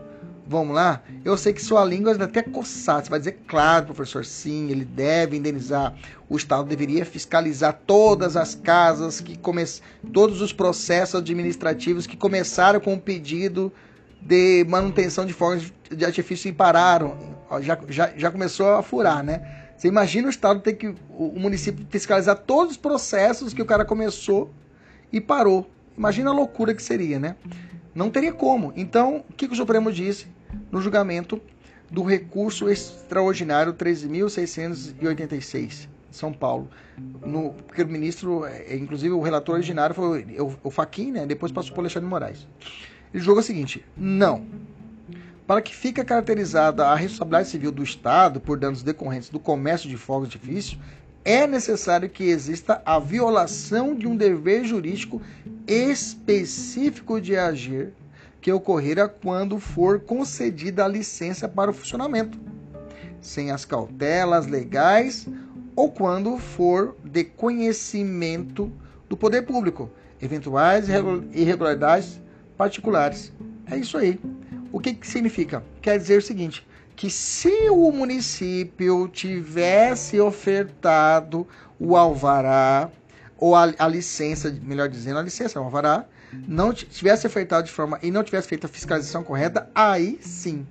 Vamos 0.49 0.77
lá? 0.77 1.03
Eu 1.25 1.37
sei 1.37 1.53
que 1.53 1.63
sua 1.63 1.85
língua 1.85 2.15
vai 2.15 2.27
até 2.27 2.41
coçar. 2.41 3.03
Você 3.03 3.11
vai 3.11 3.19
dizer, 3.19 3.41
claro, 3.49 3.87
professor, 3.87 4.25
sim, 4.25 4.71
ele 4.71 4.85
deve 4.85 5.37
indenizar. 5.37 5.93
O 6.29 6.37
Estado 6.37 6.69
deveria 6.69 7.05
fiscalizar 7.05 7.81
todas 7.85 8.37
as 8.37 8.55
casas 8.55 9.21
que 9.21 9.37
come... 9.37 9.65
todos 10.13 10.41
os 10.41 10.53
processos 10.53 11.17
administrativos 11.17 12.07
que 12.07 12.17
começaram 12.17 12.79
com 12.79 12.95
o 12.95 13.01
pedido 13.01 13.73
de 14.27 14.65
manutenção 14.69 15.25
de 15.25 15.33
fogos 15.33 15.73
de 15.91 16.05
artifício 16.05 16.49
e 16.49 16.53
pararam. 16.53 17.17
Já, 17.61 17.79
já, 17.89 18.13
já 18.17 18.31
começou 18.31 18.75
a 18.75 18.83
furar, 18.83 19.23
né? 19.23 19.65
Você 19.77 19.89
imagina 19.89 20.27
o 20.27 20.31
Estado 20.31 20.61
ter 20.61 20.73
que. 20.73 20.95
o 21.11 21.39
município 21.39 21.87
fiscalizar 21.89 22.37
todos 22.37 22.73
os 22.73 22.77
processos 22.77 23.55
que 23.55 23.63
o 23.63 23.67
cara 23.67 23.85
começou 23.85 24.51
e 25.13 25.21
parou. 25.21 25.71
Imagina 25.97 26.31
a 26.31 26.33
loucura 26.33 26.75
que 26.75 26.83
seria, 26.83 27.21
né? 27.21 27.37
Não 27.95 28.11
teria 28.11 28.33
como. 28.33 28.73
Então, 28.77 29.25
o 29.31 29.33
que 29.33 29.47
o 29.47 29.55
Supremo 29.55 29.93
disse 29.93 30.27
no 30.71 30.81
julgamento 30.81 31.41
do 31.91 32.03
recurso 32.03 32.69
extraordinário 32.69 33.73
13.686, 33.73 35.89
São 36.11 36.33
Paulo? 36.33 36.69
No, 37.25 37.53
porque 37.53 37.83
o 37.83 37.89
ministro, 37.89 38.45
é, 38.45 38.77
inclusive 38.77 39.15
o 39.15 39.21
relator 39.21 39.55
originário 39.55 39.95
foi 39.95 40.27
o, 40.39 40.53
o 40.65 40.71
Faquin, 40.71 41.13
né? 41.13 41.25
Depois 41.27 41.53
passou 41.53 41.73
por 41.75 41.83
Alexandre 41.83 42.09
Moraes. 42.09 42.47
Ele 43.13 43.23
julgou 43.23 43.41
o 43.41 43.45
seguinte: 43.45 43.85
não. 43.97 44.47
Para 45.47 45.63
que 45.63 45.75
fique 45.75 46.03
caracterizada 46.03 46.87
a 46.87 46.95
responsabilidade 46.97 47.49
civil 47.49 47.71
do 47.71 47.83
Estado 47.83 48.41
por 48.41 48.59
danos 48.59 48.83
decorrentes 48.83 49.29
do 49.29 49.39
comércio 49.39 49.89
de 49.89 49.97
fogos 49.97 50.29
de 50.29 50.37
artifício, 50.37 50.79
é 51.25 51.47
necessário 51.47 52.09
que 52.09 52.25
exista 52.25 52.83
a 52.85 52.99
violação 52.99 53.95
de 53.95 54.07
um 54.07 54.17
dever 54.17 54.65
jurídico 54.65 55.21
específico 55.67 57.21
de 57.21 57.37
agir 57.37 57.93
que 58.41 58.53
ocorrera 58.53 59.09
quando 59.09 59.59
for 59.59 59.99
concedida 59.99 60.85
a 60.85 60.89
licença 60.89 61.49
para 61.49 61.71
o 61.71 61.75
funcionamento, 61.75 62.39
sem 63.21 63.51
as 63.51 63.65
cautelas 63.65 64.47
legais 64.47 65.27
ou 65.75 65.91
quando 65.91 66.39
for 66.39 66.97
de 67.05 67.25
conhecimento 67.25 68.73
do 69.09 69.17
poder 69.17 69.43
público, 69.43 69.91
eventuais 70.23 70.87
irregularidades 70.89 72.21
particulares. 72.57 73.33
É 73.71 73.77
isso 73.77 73.97
aí. 73.99 74.19
O 74.73 74.81
que, 74.81 74.95
que 74.95 75.07
significa? 75.07 75.63
Quer 75.81 75.99
dizer 75.99 76.19
o 76.19 76.23
seguinte: 76.23 76.67
que 76.95 77.11
se 77.11 77.69
o 77.71 77.93
município 77.93 79.09
tivesse 79.09 80.19
ofertado 80.19 81.47
o 81.79 81.97
alvará, 81.97 82.91
ou 83.39 83.55
a, 83.55 83.73
a 83.79 83.87
licença, 83.87 84.51
melhor 84.63 84.89
dizendo, 84.89 85.19
a 85.19 85.23
licença, 85.23 85.61
o 85.61 85.65
alvará, 85.65 86.07
não 86.49 86.73
tivesse 86.73 87.27
ofertado 87.27 87.67
de 87.67 87.73
forma 87.73 87.99
e 88.03 88.11
não 88.11 88.25
tivesse 88.25 88.49
feito 88.49 88.67
a 88.67 88.69
fiscalização 88.69 89.23
correta, 89.23 89.71
aí 89.75 90.19
sim. 90.21 90.67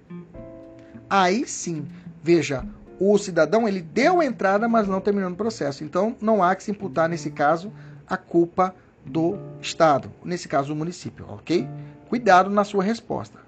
Aí 1.09 1.47
sim. 1.47 1.85
Veja, 2.23 2.65
o 2.99 3.17
cidadão 3.17 3.67
ele 3.67 3.81
deu 3.81 4.21
entrada, 4.21 4.67
mas 4.67 4.87
não 4.87 4.99
terminou 4.99 5.29
o 5.29 5.35
processo. 5.35 5.83
Então 5.83 6.15
não 6.19 6.43
há 6.43 6.55
que 6.55 6.63
se 6.63 6.71
imputar 6.71 7.07
nesse 7.07 7.29
caso 7.29 7.71
a 8.07 8.17
culpa 8.17 8.75
do 9.05 9.37
Estado, 9.61 10.11
nesse 10.23 10.47
caso 10.47 10.69
do 10.69 10.75
município, 10.75 11.25
ok? 11.29 11.67
Cuidado 12.09 12.49
na 12.49 12.63
sua 12.63 12.83
resposta, 12.83 13.39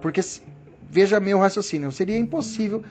porque 0.00 0.20
Veja 0.92 1.18
meu 1.18 1.38
raciocínio. 1.38 1.90
Seria 1.90 2.18
impossível 2.18 2.84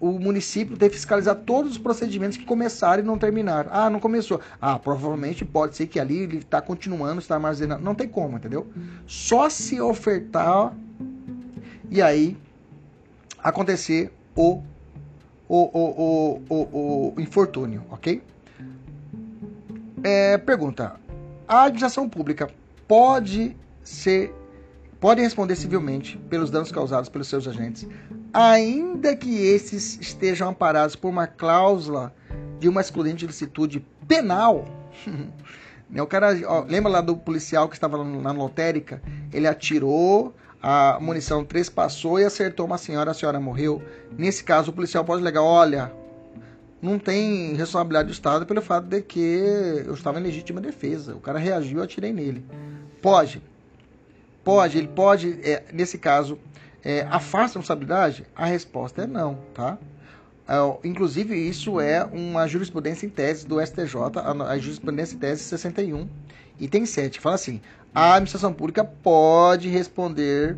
o 0.00 0.18
município 0.18 0.76
tem 0.76 0.88
que 0.88 0.96
fiscalizar 0.96 1.36
todos 1.36 1.72
os 1.72 1.78
procedimentos 1.78 2.36
que 2.36 2.44
começaram 2.44 3.04
e 3.04 3.06
não 3.06 3.16
terminaram. 3.16 3.70
Ah, 3.72 3.88
não 3.88 4.00
começou. 4.00 4.40
Ah, 4.60 4.76
provavelmente 4.80 5.44
pode 5.44 5.76
ser 5.76 5.86
que 5.86 6.00
ali 6.00 6.18
ele 6.18 6.38
está 6.38 6.60
continuando, 6.60 7.20
está 7.20 7.36
armazenando. 7.36 7.84
Não 7.84 7.94
tem 7.94 8.08
como, 8.08 8.36
entendeu? 8.36 8.66
Só 9.06 9.48
se 9.48 9.80
ofertar 9.80 10.74
e 11.88 12.02
aí 12.02 12.36
acontecer 13.38 14.12
o, 14.34 14.60
o, 15.48 15.70
o, 15.78 16.42
o, 16.50 17.14
o 17.16 17.20
infortúnio, 17.20 17.84
ok? 17.90 18.20
É, 20.02 20.36
pergunta: 20.36 20.96
a 21.48 21.62
administração 21.62 22.08
pública 22.08 22.48
pode 22.86 23.56
ser 23.82 24.34
pode 25.00 25.20
responder 25.20 25.56
civilmente 25.56 26.16
pelos 26.30 26.50
danos 26.50 26.72
causados 26.72 27.08
pelos 27.08 27.28
seus 27.28 27.46
agentes, 27.46 27.86
ainda 28.32 29.14
que 29.14 29.46
esses 29.46 29.98
estejam 30.00 30.48
amparados 30.48 30.96
por 30.96 31.08
uma 31.08 31.26
cláusula 31.26 32.14
de 32.58 32.68
uma 32.68 32.80
excludente 32.80 33.18
de 33.18 33.26
licitude 33.26 33.86
penal. 34.06 34.64
Né, 35.88 36.02
o 36.02 36.06
cara, 36.08 36.36
ó, 36.46 36.64
lembra 36.68 36.90
lá 36.90 37.00
do 37.00 37.16
policial 37.16 37.68
que 37.68 37.76
estava 37.76 38.02
na 38.02 38.32
lotérica? 38.32 39.00
Ele 39.32 39.46
atirou, 39.46 40.34
a 40.60 40.98
munição 41.00 41.44
trespassou 41.44 42.18
e 42.18 42.24
acertou 42.24 42.66
uma 42.66 42.76
senhora, 42.76 43.12
a 43.12 43.14
senhora 43.14 43.38
morreu. 43.38 43.80
Nesse 44.18 44.42
caso, 44.42 44.72
o 44.72 44.74
policial 44.74 45.04
pode 45.04 45.22
alegar: 45.22 45.44
olha, 45.44 45.92
não 46.86 46.98
tem 46.98 47.54
responsabilidade 47.54 48.08
do 48.08 48.12
Estado 48.12 48.46
pelo 48.46 48.62
fato 48.62 48.86
de 48.86 49.02
que 49.02 49.18
eu 49.84 49.94
estava 49.94 50.20
em 50.20 50.22
legítima 50.22 50.60
defesa. 50.60 51.14
O 51.16 51.20
cara 51.20 51.38
reagiu, 51.38 51.78
eu 51.78 51.84
atirei 51.84 52.12
nele. 52.12 52.44
Pode. 53.02 53.42
Pode, 54.44 54.78
ele 54.78 54.86
pode, 54.86 55.40
é, 55.42 55.64
nesse 55.72 55.98
caso, 55.98 56.38
é, 56.84 57.00
afasta 57.10 57.58
a 57.58 57.60
responsabilidade? 57.60 58.24
A 58.34 58.46
resposta 58.46 59.02
é 59.02 59.06
não, 59.06 59.38
tá? 59.52 59.76
É, 60.48 60.54
inclusive, 60.86 61.34
isso 61.36 61.80
é 61.80 62.04
uma 62.04 62.46
jurisprudência 62.46 63.06
em 63.06 63.10
tese 63.10 63.44
do 63.44 63.60
STJ, 63.60 63.96
a, 64.14 64.30
a 64.52 64.58
jurisprudência 64.58 65.16
em 65.16 65.18
tese 65.18 65.42
61, 65.42 66.08
item 66.60 66.86
7, 66.86 67.18
que 67.18 67.22
fala 67.22 67.34
assim: 67.34 67.60
a 67.92 68.12
administração 68.12 68.52
pública 68.52 68.84
pode 68.84 69.68
responder 69.68 70.56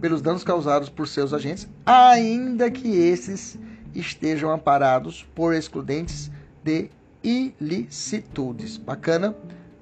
pelos 0.00 0.22
danos 0.22 0.42
causados 0.42 0.88
por 0.88 1.06
seus 1.06 1.34
agentes, 1.34 1.68
ainda 1.84 2.70
que 2.70 2.88
esses 2.88 3.58
estejam 3.94 4.50
amparados 4.50 5.26
por 5.34 5.54
excludentes 5.54 6.30
de 6.62 6.90
ilicitudes. 7.22 8.76
Bacana? 8.76 9.34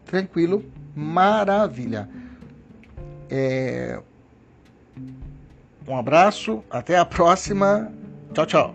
Tranquilo? 0.04 0.64
Maravilha. 0.94 2.08
É... 3.30 4.00
Um 5.86 5.96
abraço, 5.96 6.64
até 6.70 6.96
a 6.96 7.04
próxima. 7.04 7.92
Tchau, 8.32 8.46
tchau. 8.46 8.74